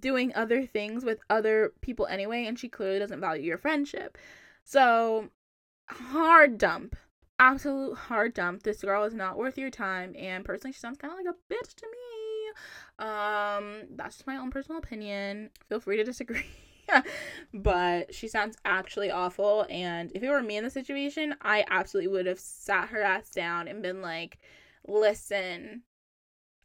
doing 0.00 0.32
other 0.34 0.66
things 0.66 1.04
with 1.04 1.20
other 1.30 1.72
people 1.80 2.06
anyway 2.06 2.44
and 2.44 2.58
she 2.58 2.68
clearly 2.68 2.98
doesn't 2.98 3.20
value 3.20 3.42
your 3.42 3.58
friendship. 3.58 4.18
So, 4.64 5.30
hard 5.88 6.58
dump. 6.58 6.96
Absolute 7.38 7.96
hard 7.96 8.34
dump. 8.34 8.62
This 8.62 8.80
girl 8.80 9.04
is 9.04 9.14
not 9.14 9.36
worth 9.36 9.58
your 9.58 9.70
time 9.70 10.14
and 10.18 10.44
personally 10.44 10.72
she 10.72 10.80
sounds 10.80 10.98
kind 10.98 11.12
of 11.12 11.18
like 11.18 11.34
a 11.34 11.54
bitch 11.54 11.74
to 11.74 11.86
me. 11.86 13.06
Um 13.06 13.82
that's 13.96 14.16
just 14.16 14.26
my 14.26 14.36
own 14.36 14.50
personal 14.50 14.78
opinion. 14.78 15.50
Feel 15.68 15.80
free 15.80 15.98
to 15.98 16.04
disagree. 16.04 16.46
but 17.54 18.14
she 18.14 18.28
sounds 18.28 18.56
actually 18.64 19.10
awful. 19.10 19.66
And 19.70 20.12
if 20.14 20.22
it 20.22 20.30
were 20.30 20.42
me 20.42 20.56
in 20.56 20.64
the 20.64 20.70
situation, 20.70 21.34
I 21.42 21.64
absolutely 21.68 22.12
would 22.12 22.26
have 22.26 22.40
sat 22.40 22.88
her 22.88 23.02
ass 23.02 23.30
down 23.30 23.68
and 23.68 23.82
been 23.82 24.02
like, 24.02 24.38
listen, 24.86 25.82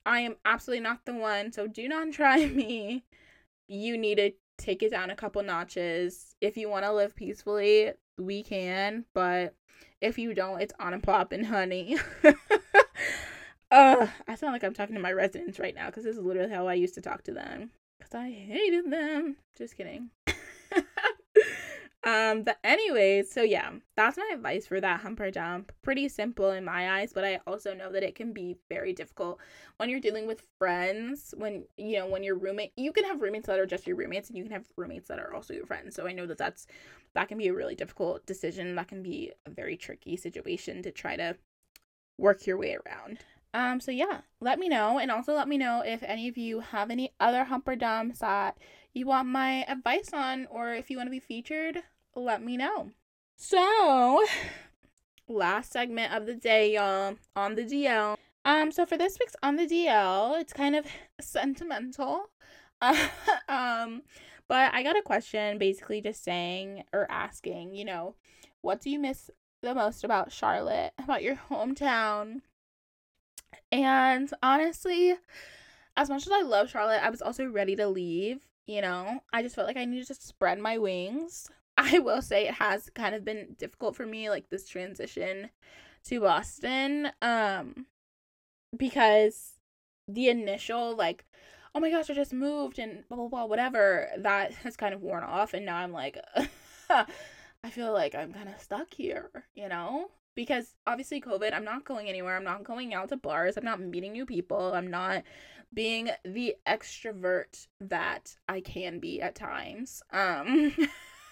I 0.06 0.22
am 0.22 0.36
absolutely 0.46 0.84
not 0.84 1.06
the 1.06 1.14
one. 1.14 1.52
So 1.52 1.68
do 1.68 1.88
not 1.88 2.12
try 2.12 2.46
me. 2.48 3.06
You 3.68 3.98
need 3.98 4.16
to 4.16 4.32
take 4.58 4.84
it 4.84 4.92
down 4.92 5.10
a 5.10 5.16
couple 5.16 5.42
notches. 5.44 6.36
If 6.42 6.58
you 6.58 6.70
want 6.70 6.86
to 6.86 6.94
live 6.94 7.16
peacefully, 7.16 7.92
we 8.18 8.44
can. 8.44 9.06
But 9.14 9.56
if 10.02 10.18
you 10.18 10.34
don't, 10.34 10.62
it's 10.62 10.74
on 10.80 10.94
and 11.32 11.46
honey. 11.46 11.98
uh, 13.72 14.08
I 14.28 14.36
sound 14.36 14.54
like 14.54 14.64
I'm 14.64 14.74
talking 14.74 14.96
to 14.96 15.02
my 15.02 15.14
residents 15.14 15.60
right 15.60 15.76
now 15.76 15.88
because 15.88 16.04
this 16.04 16.18
is 16.18 16.24
literally 16.24 16.54
how 16.54 16.68
I 16.68 16.74
used 16.74 16.96
to 16.96 17.02
talk 17.02 17.24
to 17.24 17.34
them 17.34 17.72
because 18.02 18.16
I 18.16 18.30
hated 18.32 18.92
them. 18.92 19.38
Just 19.58 19.78
kidding. 19.78 20.10
um, 22.04 22.44
but 22.44 22.58
anyways, 22.64 23.32
so 23.32 23.44
yeah, 23.44 23.72
that's 23.96 24.18
my 24.18 24.32
advice 24.34 24.66
for 24.66 24.82
that 24.82 25.02
Hump 25.02 25.20
or 25.20 25.32
Dump. 25.32 25.72
Pretty 25.82 26.10
simple 26.10 26.52
in 26.52 26.66
my 26.66 27.00
eyes, 27.00 27.14
but 27.14 27.24
I 27.24 27.40
also 27.46 27.74
know 27.74 27.92
that 27.92 28.04
it 28.04 28.16
can 28.16 28.34
be 28.34 28.58
very 28.70 28.94
difficult 28.94 29.40
when 29.78 29.90
you're 29.90 30.00
dealing 30.00 30.28
with 30.28 30.48
friends. 30.58 31.34
When 31.38 31.66
you 31.78 32.00
know 32.00 32.08
when 32.08 32.24
your 32.24 32.38
roommate, 32.38 32.74
you 32.76 32.92
can 32.92 33.06
have 33.06 33.22
roommates 33.22 33.48
that 33.48 33.60
are 33.60 33.66
just 33.66 33.86
your 33.86 33.98
roommates, 33.98 34.30
and 34.30 34.38
you 34.38 34.44
can 34.44 34.54
have 34.54 34.66
roommates 34.76 35.08
that 35.10 35.20
are 35.20 35.34
also 35.34 35.54
your 35.54 35.66
friends. 35.66 35.96
So 35.96 36.08
I 36.08 36.14
know 36.14 36.26
that 36.26 36.38
that's 36.38 36.68
that 37.14 37.28
can 37.28 37.38
be 37.38 37.48
a 37.48 37.54
really 37.54 37.76
difficult 37.76 38.26
decision. 38.26 38.76
That 38.76 38.88
can 38.88 39.04
be 39.04 39.32
a 39.46 39.50
very 39.50 39.78
tricky 39.78 40.18
situation 40.18 40.82
to 40.84 40.92
try 40.92 41.16
to 41.18 41.36
work 42.18 42.48
your 42.48 42.58
way 42.58 42.78
around. 42.86 43.20
Um, 43.54 43.80
so 43.80 43.92
yeah, 43.92 44.22
let 44.40 44.60
me 44.60 44.70
know, 44.70 44.98
and 44.98 45.12
also 45.12 45.34
let 45.34 45.48
me 45.48 45.58
know 45.58 45.84
if 45.86 46.04
any 46.04 46.28
of 46.28 46.38
you 46.38 46.62
have 46.62 46.90
any 46.90 47.14
other 47.20 47.44
Hump 47.44 47.68
or 47.68 47.76
Dumps 47.76 48.20
that 48.20 48.58
you 48.94 49.06
want 49.06 49.28
my 49.28 49.66
advice 49.68 50.10
on, 50.14 50.48
or 50.50 50.74
if 50.74 50.90
you 50.90 50.98
want 50.98 51.08
to 51.08 51.12
be 51.12 51.20
featured, 51.20 51.84
let 52.16 52.44
me 52.44 52.58
know. 52.58 52.92
So, 53.36 54.24
last 55.28 55.74
segment 55.74 56.14
of 56.14 56.26
the 56.26 56.36
day, 56.36 56.76
y'all, 56.76 57.16
on 57.36 57.56
the 57.56 57.64
DL. 57.64 58.18
Um, 58.44 58.72
so 58.72 58.86
for 58.86 58.98
this 58.98 59.18
week's 59.20 59.36
on 59.44 59.56
the 59.56 59.68
DL, 59.68 60.40
it's 60.40 60.54
kind 60.54 60.76
of 60.76 60.86
sentimental. 61.22 62.30
um, 62.82 64.02
but 64.48 64.74
I 64.74 64.84
got 64.84 64.98
a 64.98 65.04
question 65.04 65.58
basically 65.58 66.02
just 66.02 66.24
saying 66.24 66.84
or 66.94 67.10
asking, 67.10 67.74
you 67.76 67.86
know, 67.86 68.16
what 68.62 68.82
do 68.82 68.90
you 68.90 69.00
miss 69.00 69.30
the 69.62 69.76
most 69.76 70.04
about 70.04 70.32
Charlotte, 70.32 70.94
about 70.98 71.24
your 71.24 71.36
hometown? 71.50 72.42
And 73.72 74.30
honestly, 74.44 75.16
as 75.98 76.10
much 76.10 76.26
as 76.26 76.32
I 76.32 76.42
love 76.42 76.70
Charlotte, 76.70 77.04
I 77.04 77.10
was 77.10 77.22
also 77.22 77.46
ready 77.46 77.76
to 77.76 77.88
leave. 77.88 78.48
You 78.68 78.82
know, 78.82 79.22
I 79.34 79.42
just 79.42 79.56
felt 79.56 79.68
like 79.68 79.78
I 79.78 79.86
needed 79.86 80.08
to 80.08 80.16
spread 80.16 80.60
my 80.60 80.78
wings. 80.78 81.50
I 81.78 82.00
will 82.00 82.22
say 82.22 82.48
it 82.48 82.56
has 82.56 82.90
kind 82.94 83.16
of 83.16 83.26
been 83.26 83.56
difficult 83.58 83.96
for 83.96 84.06
me, 84.06 84.30
like 84.30 84.50
this 84.50 84.68
transition 84.68 85.50
to 86.06 86.20
Boston. 86.20 87.12
Um, 87.22 87.88
because 88.78 89.54
the 90.08 90.30
initial, 90.30 90.96
like, 90.96 91.26
oh 91.74 91.80
my 91.80 91.90
gosh, 91.90 92.10
I 92.10 92.14
just 92.14 92.34
moved 92.34 92.80
and 92.80 93.04
blah, 93.08 93.18
blah, 93.18 93.28
blah, 93.28 93.46
whatever, 93.46 94.10
that 94.18 94.54
has 94.56 94.76
kind 94.78 94.94
of 94.94 95.02
worn 95.02 95.24
off. 95.24 95.54
And 95.54 95.66
now 95.66 95.78
I'm 95.78 95.92
like, 95.94 96.18
I 96.90 97.70
feel 97.70 97.94
like 97.94 98.16
I'm 98.16 98.34
kind 98.34 98.50
of 98.50 98.62
stuck 98.62 98.94
here, 98.94 99.30
you 99.56 99.70
know? 99.70 100.10
Because 100.36 100.76
obviously 100.88 101.22
COVID, 101.22 101.54
I'm 101.54 101.66
not 101.66 101.86
going 101.86 102.08
anywhere. 102.08 102.36
I'm 102.36 102.44
not 102.44 102.64
going 102.64 102.94
out 102.94 103.10
to 103.10 103.18
bars. 103.18 103.58
I'm 103.58 103.66
not 103.66 103.80
meeting 103.80 104.14
new 104.14 104.26
people. 104.26 104.74
I'm 104.74 104.90
not 104.90 105.24
being 105.74 106.10
the 106.26 106.56
extrovert 106.68 107.68
that 107.80 108.36
I 108.48 108.62
can 108.62 109.00
be 109.00 109.22
at 109.22 109.36
times. 109.36 110.02
Um 110.12 110.76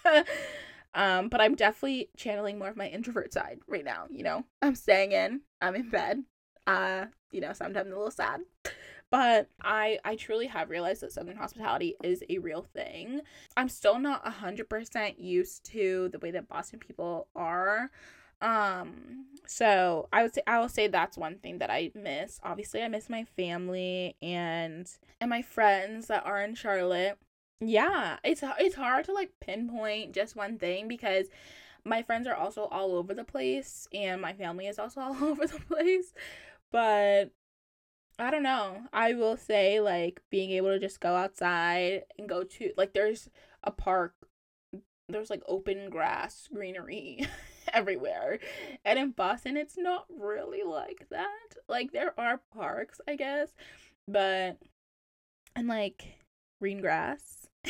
um 0.94 1.28
but 1.28 1.40
I'm 1.40 1.54
definitely 1.54 2.10
channeling 2.16 2.58
more 2.58 2.68
of 2.68 2.76
my 2.76 2.88
introvert 2.88 3.32
side 3.32 3.60
right 3.66 3.84
now, 3.84 4.06
you 4.10 4.22
know. 4.22 4.44
I'm 4.62 4.74
staying 4.74 5.12
in. 5.12 5.42
I'm 5.60 5.74
in 5.74 5.90
bed. 5.90 6.24
Uh, 6.66 7.06
you 7.32 7.40
know, 7.40 7.52
sometimes 7.52 7.90
a 7.90 7.94
little 7.94 8.10
sad. 8.10 8.40
But 9.10 9.48
I 9.60 9.98
I 10.04 10.14
truly 10.14 10.46
have 10.46 10.70
realized 10.70 11.02
that 11.02 11.12
southern 11.12 11.36
hospitality 11.36 11.96
is 12.02 12.22
a 12.28 12.38
real 12.38 12.62
thing. 12.62 13.22
I'm 13.56 13.68
still 13.68 13.98
not 13.98 14.24
100% 14.24 15.14
used 15.18 15.64
to 15.72 16.08
the 16.12 16.20
way 16.20 16.30
that 16.30 16.48
Boston 16.48 16.78
people 16.78 17.26
are 17.34 17.90
Um, 18.40 19.26
so 19.46 20.08
I 20.12 20.22
would 20.22 20.34
say 20.34 20.42
I 20.46 20.58
will 20.60 20.68
say 20.68 20.86
that's 20.86 21.18
one 21.18 21.38
thing 21.38 21.58
that 21.58 21.70
I 21.70 21.90
miss. 21.94 22.40
Obviously, 22.42 22.82
I 22.82 22.88
miss 22.88 23.08
my 23.10 23.24
family 23.36 24.16
and 24.22 24.88
and 25.20 25.30
my 25.30 25.42
friends 25.42 26.06
that 26.06 26.24
are 26.26 26.42
in 26.42 26.54
Charlotte. 26.54 27.18
Yeah, 27.60 28.18
it's 28.24 28.42
it's 28.58 28.76
hard 28.76 29.04
to 29.06 29.12
like 29.12 29.32
pinpoint 29.40 30.12
just 30.14 30.36
one 30.36 30.58
thing 30.58 30.88
because 30.88 31.26
my 31.84 32.02
friends 32.02 32.26
are 32.26 32.34
also 32.34 32.64
all 32.66 32.94
over 32.94 33.14
the 33.14 33.24
place 33.24 33.88
and 33.92 34.20
my 34.20 34.32
family 34.34 34.66
is 34.66 34.78
also 34.78 35.00
all 35.02 35.24
over 35.24 35.46
the 35.46 35.60
place. 35.60 36.14
But 36.72 37.30
I 38.18 38.30
don't 38.30 38.42
know. 38.42 38.82
I 38.92 39.14
will 39.14 39.36
say 39.36 39.80
like 39.80 40.20
being 40.30 40.50
able 40.52 40.68
to 40.68 40.78
just 40.78 41.00
go 41.00 41.16
outside 41.16 42.04
and 42.18 42.28
go 42.28 42.44
to 42.44 42.72
like 42.76 42.92
there's 42.92 43.30
a 43.64 43.70
park 43.70 44.14
there's 45.08 45.30
like 45.30 45.42
open 45.48 45.90
grass, 45.90 46.48
greenery 46.52 47.26
everywhere. 47.74 48.38
And 48.84 48.98
in 48.98 49.10
Boston 49.12 49.56
it's 49.56 49.76
not 49.76 50.06
really 50.08 50.62
like 50.62 51.06
that. 51.10 51.56
Like 51.68 51.92
there 51.92 52.18
are 52.18 52.40
parks, 52.54 53.00
I 53.08 53.16
guess, 53.16 53.48
but 54.06 54.58
and 55.56 55.68
like 55.68 56.04
green 56.60 56.80
grass. 56.80 57.48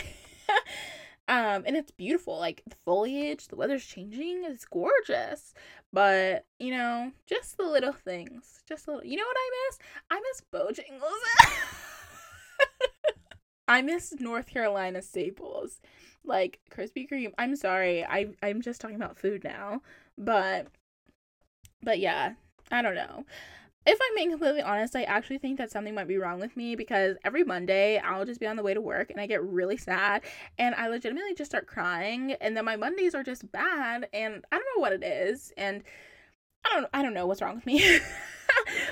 um 1.28 1.64
and 1.66 1.76
it's 1.76 1.90
beautiful. 1.90 2.38
Like 2.38 2.62
the 2.66 2.76
foliage, 2.84 3.48
the 3.48 3.56
weather's 3.56 3.84
changing, 3.84 4.44
it's 4.44 4.64
gorgeous. 4.64 5.54
But, 5.92 6.46
you 6.60 6.70
know, 6.70 7.10
just 7.26 7.56
the 7.56 7.64
little 7.64 7.92
things. 7.92 8.62
Just 8.68 8.86
little 8.86 9.04
You 9.04 9.16
know 9.16 9.24
what 9.24 9.36
I 9.38 9.50
miss? 9.68 9.78
I 10.10 10.20
miss 10.20 10.42
Bojangles. 10.52 11.56
I 13.68 13.82
miss 13.82 14.14
North 14.18 14.46
Carolina 14.46 15.00
staples 15.02 15.80
like 16.24 16.60
Krispy 16.70 17.08
Kreme. 17.10 17.32
I'm 17.38 17.56
sorry, 17.56 18.04
I 18.04 18.28
I'm 18.42 18.62
just 18.62 18.80
talking 18.80 18.96
about 18.96 19.18
food 19.18 19.44
now, 19.44 19.82
but 20.18 20.68
but 21.82 21.98
yeah, 21.98 22.34
I 22.70 22.82
don't 22.82 22.94
know. 22.94 23.24
If 23.86 23.98
I'm 24.00 24.14
being 24.14 24.30
completely 24.30 24.60
honest, 24.60 24.94
I 24.94 25.04
actually 25.04 25.38
think 25.38 25.56
that 25.56 25.70
something 25.70 25.94
might 25.94 26.06
be 26.06 26.18
wrong 26.18 26.38
with 26.38 26.54
me 26.54 26.76
because 26.76 27.16
every 27.24 27.44
Monday 27.44 27.98
I'll 27.98 28.26
just 28.26 28.38
be 28.38 28.46
on 28.46 28.56
the 28.56 28.62
way 28.62 28.74
to 28.74 28.80
work 28.80 29.10
and 29.10 29.18
I 29.18 29.26
get 29.26 29.42
really 29.42 29.78
sad 29.78 30.22
and 30.58 30.74
I 30.74 30.88
legitimately 30.88 31.34
just 31.34 31.50
start 31.50 31.66
crying 31.66 32.32
and 32.42 32.54
then 32.54 32.66
my 32.66 32.76
Mondays 32.76 33.14
are 33.14 33.22
just 33.22 33.50
bad 33.50 34.06
and 34.12 34.44
I 34.52 34.56
don't 34.56 34.66
know 34.76 34.80
what 34.82 34.92
it 34.92 35.02
is 35.02 35.52
and 35.56 35.82
I 36.64 36.74
don't 36.74 36.90
I 36.92 37.02
don't 37.02 37.14
know 37.14 37.26
what's 37.26 37.40
wrong 37.40 37.56
with 37.56 37.66
me. 37.66 38.00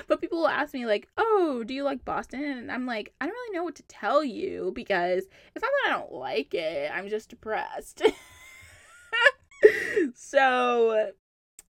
but 0.09 0.19
people 0.19 0.39
will 0.39 0.47
ask 0.47 0.73
me 0.73 0.85
like, 0.85 1.07
"Oh, 1.17 1.63
do 1.65 1.73
you 1.73 1.83
like 1.83 2.03
Boston?" 2.03 2.43
And 2.43 2.71
I'm 2.71 2.85
like, 2.85 3.13
"I 3.21 3.25
don't 3.25 3.33
really 3.33 3.57
know 3.57 3.63
what 3.63 3.75
to 3.75 3.83
tell 3.83 4.23
you 4.23 4.71
because 4.75 5.25
it's 5.55 5.61
not 5.61 5.71
that 5.83 5.87
I 5.87 5.97
don't 5.97 6.11
like 6.11 6.53
it. 6.53 6.91
I'm 6.93 7.07
just 7.07 7.29
depressed." 7.29 8.01
so, 10.15 11.11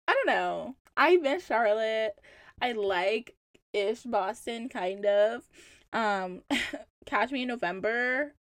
I 0.08 0.12
don't 0.12 0.26
know. 0.26 0.74
I 0.96 1.16
miss 1.16 1.46
Charlotte. 1.46 2.20
I 2.60 2.72
like 2.72 3.36
ish 3.72 4.02
Boston 4.02 4.68
kind 4.68 5.06
of. 5.06 5.48
Um 5.92 6.42
catch 7.06 7.30
me 7.30 7.42
in 7.42 7.48
November, 7.48 8.34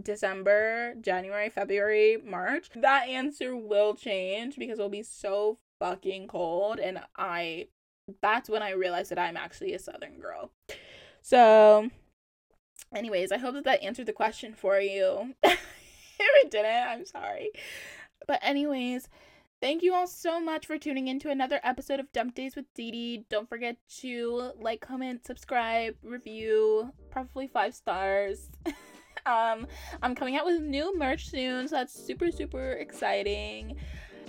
December, 0.00 0.94
January, 1.00 1.50
February, 1.50 2.18
March. 2.24 2.70
That 2.74 3.08
answer 3.08 3.56
will 3.56 3.94
change 3.94 4.56
because 4.56 4.78
it'll 4.78 4.88
be 4.88 5.02
so 5.02 5.58
fucking 5.78 6.28
cold 6.28 6.78
and 6.78 7.00
I 7.16 7.68
that's 8.22 8.48
when 8.48 8.62
I 8.62 8.70
realized 8.70 9.10
that 9.10 9.18
I'm 9.18 9.36
actually 9.36 9.74
a 9.74 9.78
southern 9.78 10.18
girl. 10.18 10.50
So 11.22 11.90
anyways, 12.94 13.32
I 13.32 13.38
hope 13.38 13.54
that 13.54 13.64
that 13.64 13.82
answered 13.82 14.06
the 14.06 14.12
question 14.12 14.54
for 14.54 14.78
you. 14.78 15.34
if 15.42 15.58
it 16.18 16.50
didn't, 16.50 16.88
I'm 16.88 17.04
sorry. 17.04 17.50
But 18.26 18.40
anyways, 18.42 19.08
thank 19.60 19.82
you 19.82 19.94
all 19.94 20.06
so 20.06 20.40
much 20.40 20.66
for 20.66 20.78
tuning 20.78 21.08
in 21.08 21.18
to 21.20 21.30
another 21.30 21.60
episode 21.62 22.00
of 22.00 22.12
Dump 22.12 22.34
Days 22.34 22.56
with 22.56 22.66
Dee 22.74 22.90
Dee. 22.90 23.26
Don't 23.28 23.48
forget 23.48 23.76
to 24.00 24.52
like, 24.58 24.80
comment, 24.80 25.26
subscribe, 25.26 25.96
review, 26.02 26.92
probably 27.10 27.46
five 27.46 27.74
stars. 27.74 28.50
um, 29.26 29.66
I'm 30.02 30.14
coming 30.14 30.36
out 30.36 30.46
with 30.46 30.60
new 30.60 30.96
merch 30.96 31.30
soon, 31.30 31.68
so 31.68 31.76
that's 31.76 31.92
super, 31.92 32.30
super 32.30 32.72
exciting. 32.72 33.76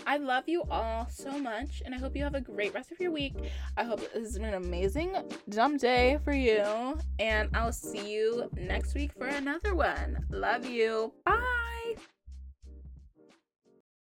I 0.07 0.15
love 0.15 0.45
you 0.47 0.63
all 0.71 1.09
so 1.09 1.37
much, 1.37 1.83
and 1.85 1.93
I 1.93 1.97
hope 1.97 2.15
you 2.15 2.23
have 2.23 2.33
a 2.33 2.39
great 2.39 2.73
rest 2.73 2.93
of 2.93 2.99
your 3.01 3.11
week. 3.11 3.33
I 3.75 3.83
hope 3.83 3.99
this 3.99 4.23
has 4.23 4.39
been 4.39 4.45
an 4.45 4.53
amazing 4.53 5.13
dumb 5.49 5.75
day 5.75 6.17
for 6.23 6.31
you, 6.31 6.97
and 7.19 7.49
I'll 7.53 7.73
see 7.73 8.13
you 8.13 8.49
next 8.55 8.95
week 8.95 9.11
for 9.17 9.27
another 9.27 9.75
one. 9.75 10.25
Love 10.29 10.65
you. 10.65 11.11
Bye. 11.25 11.95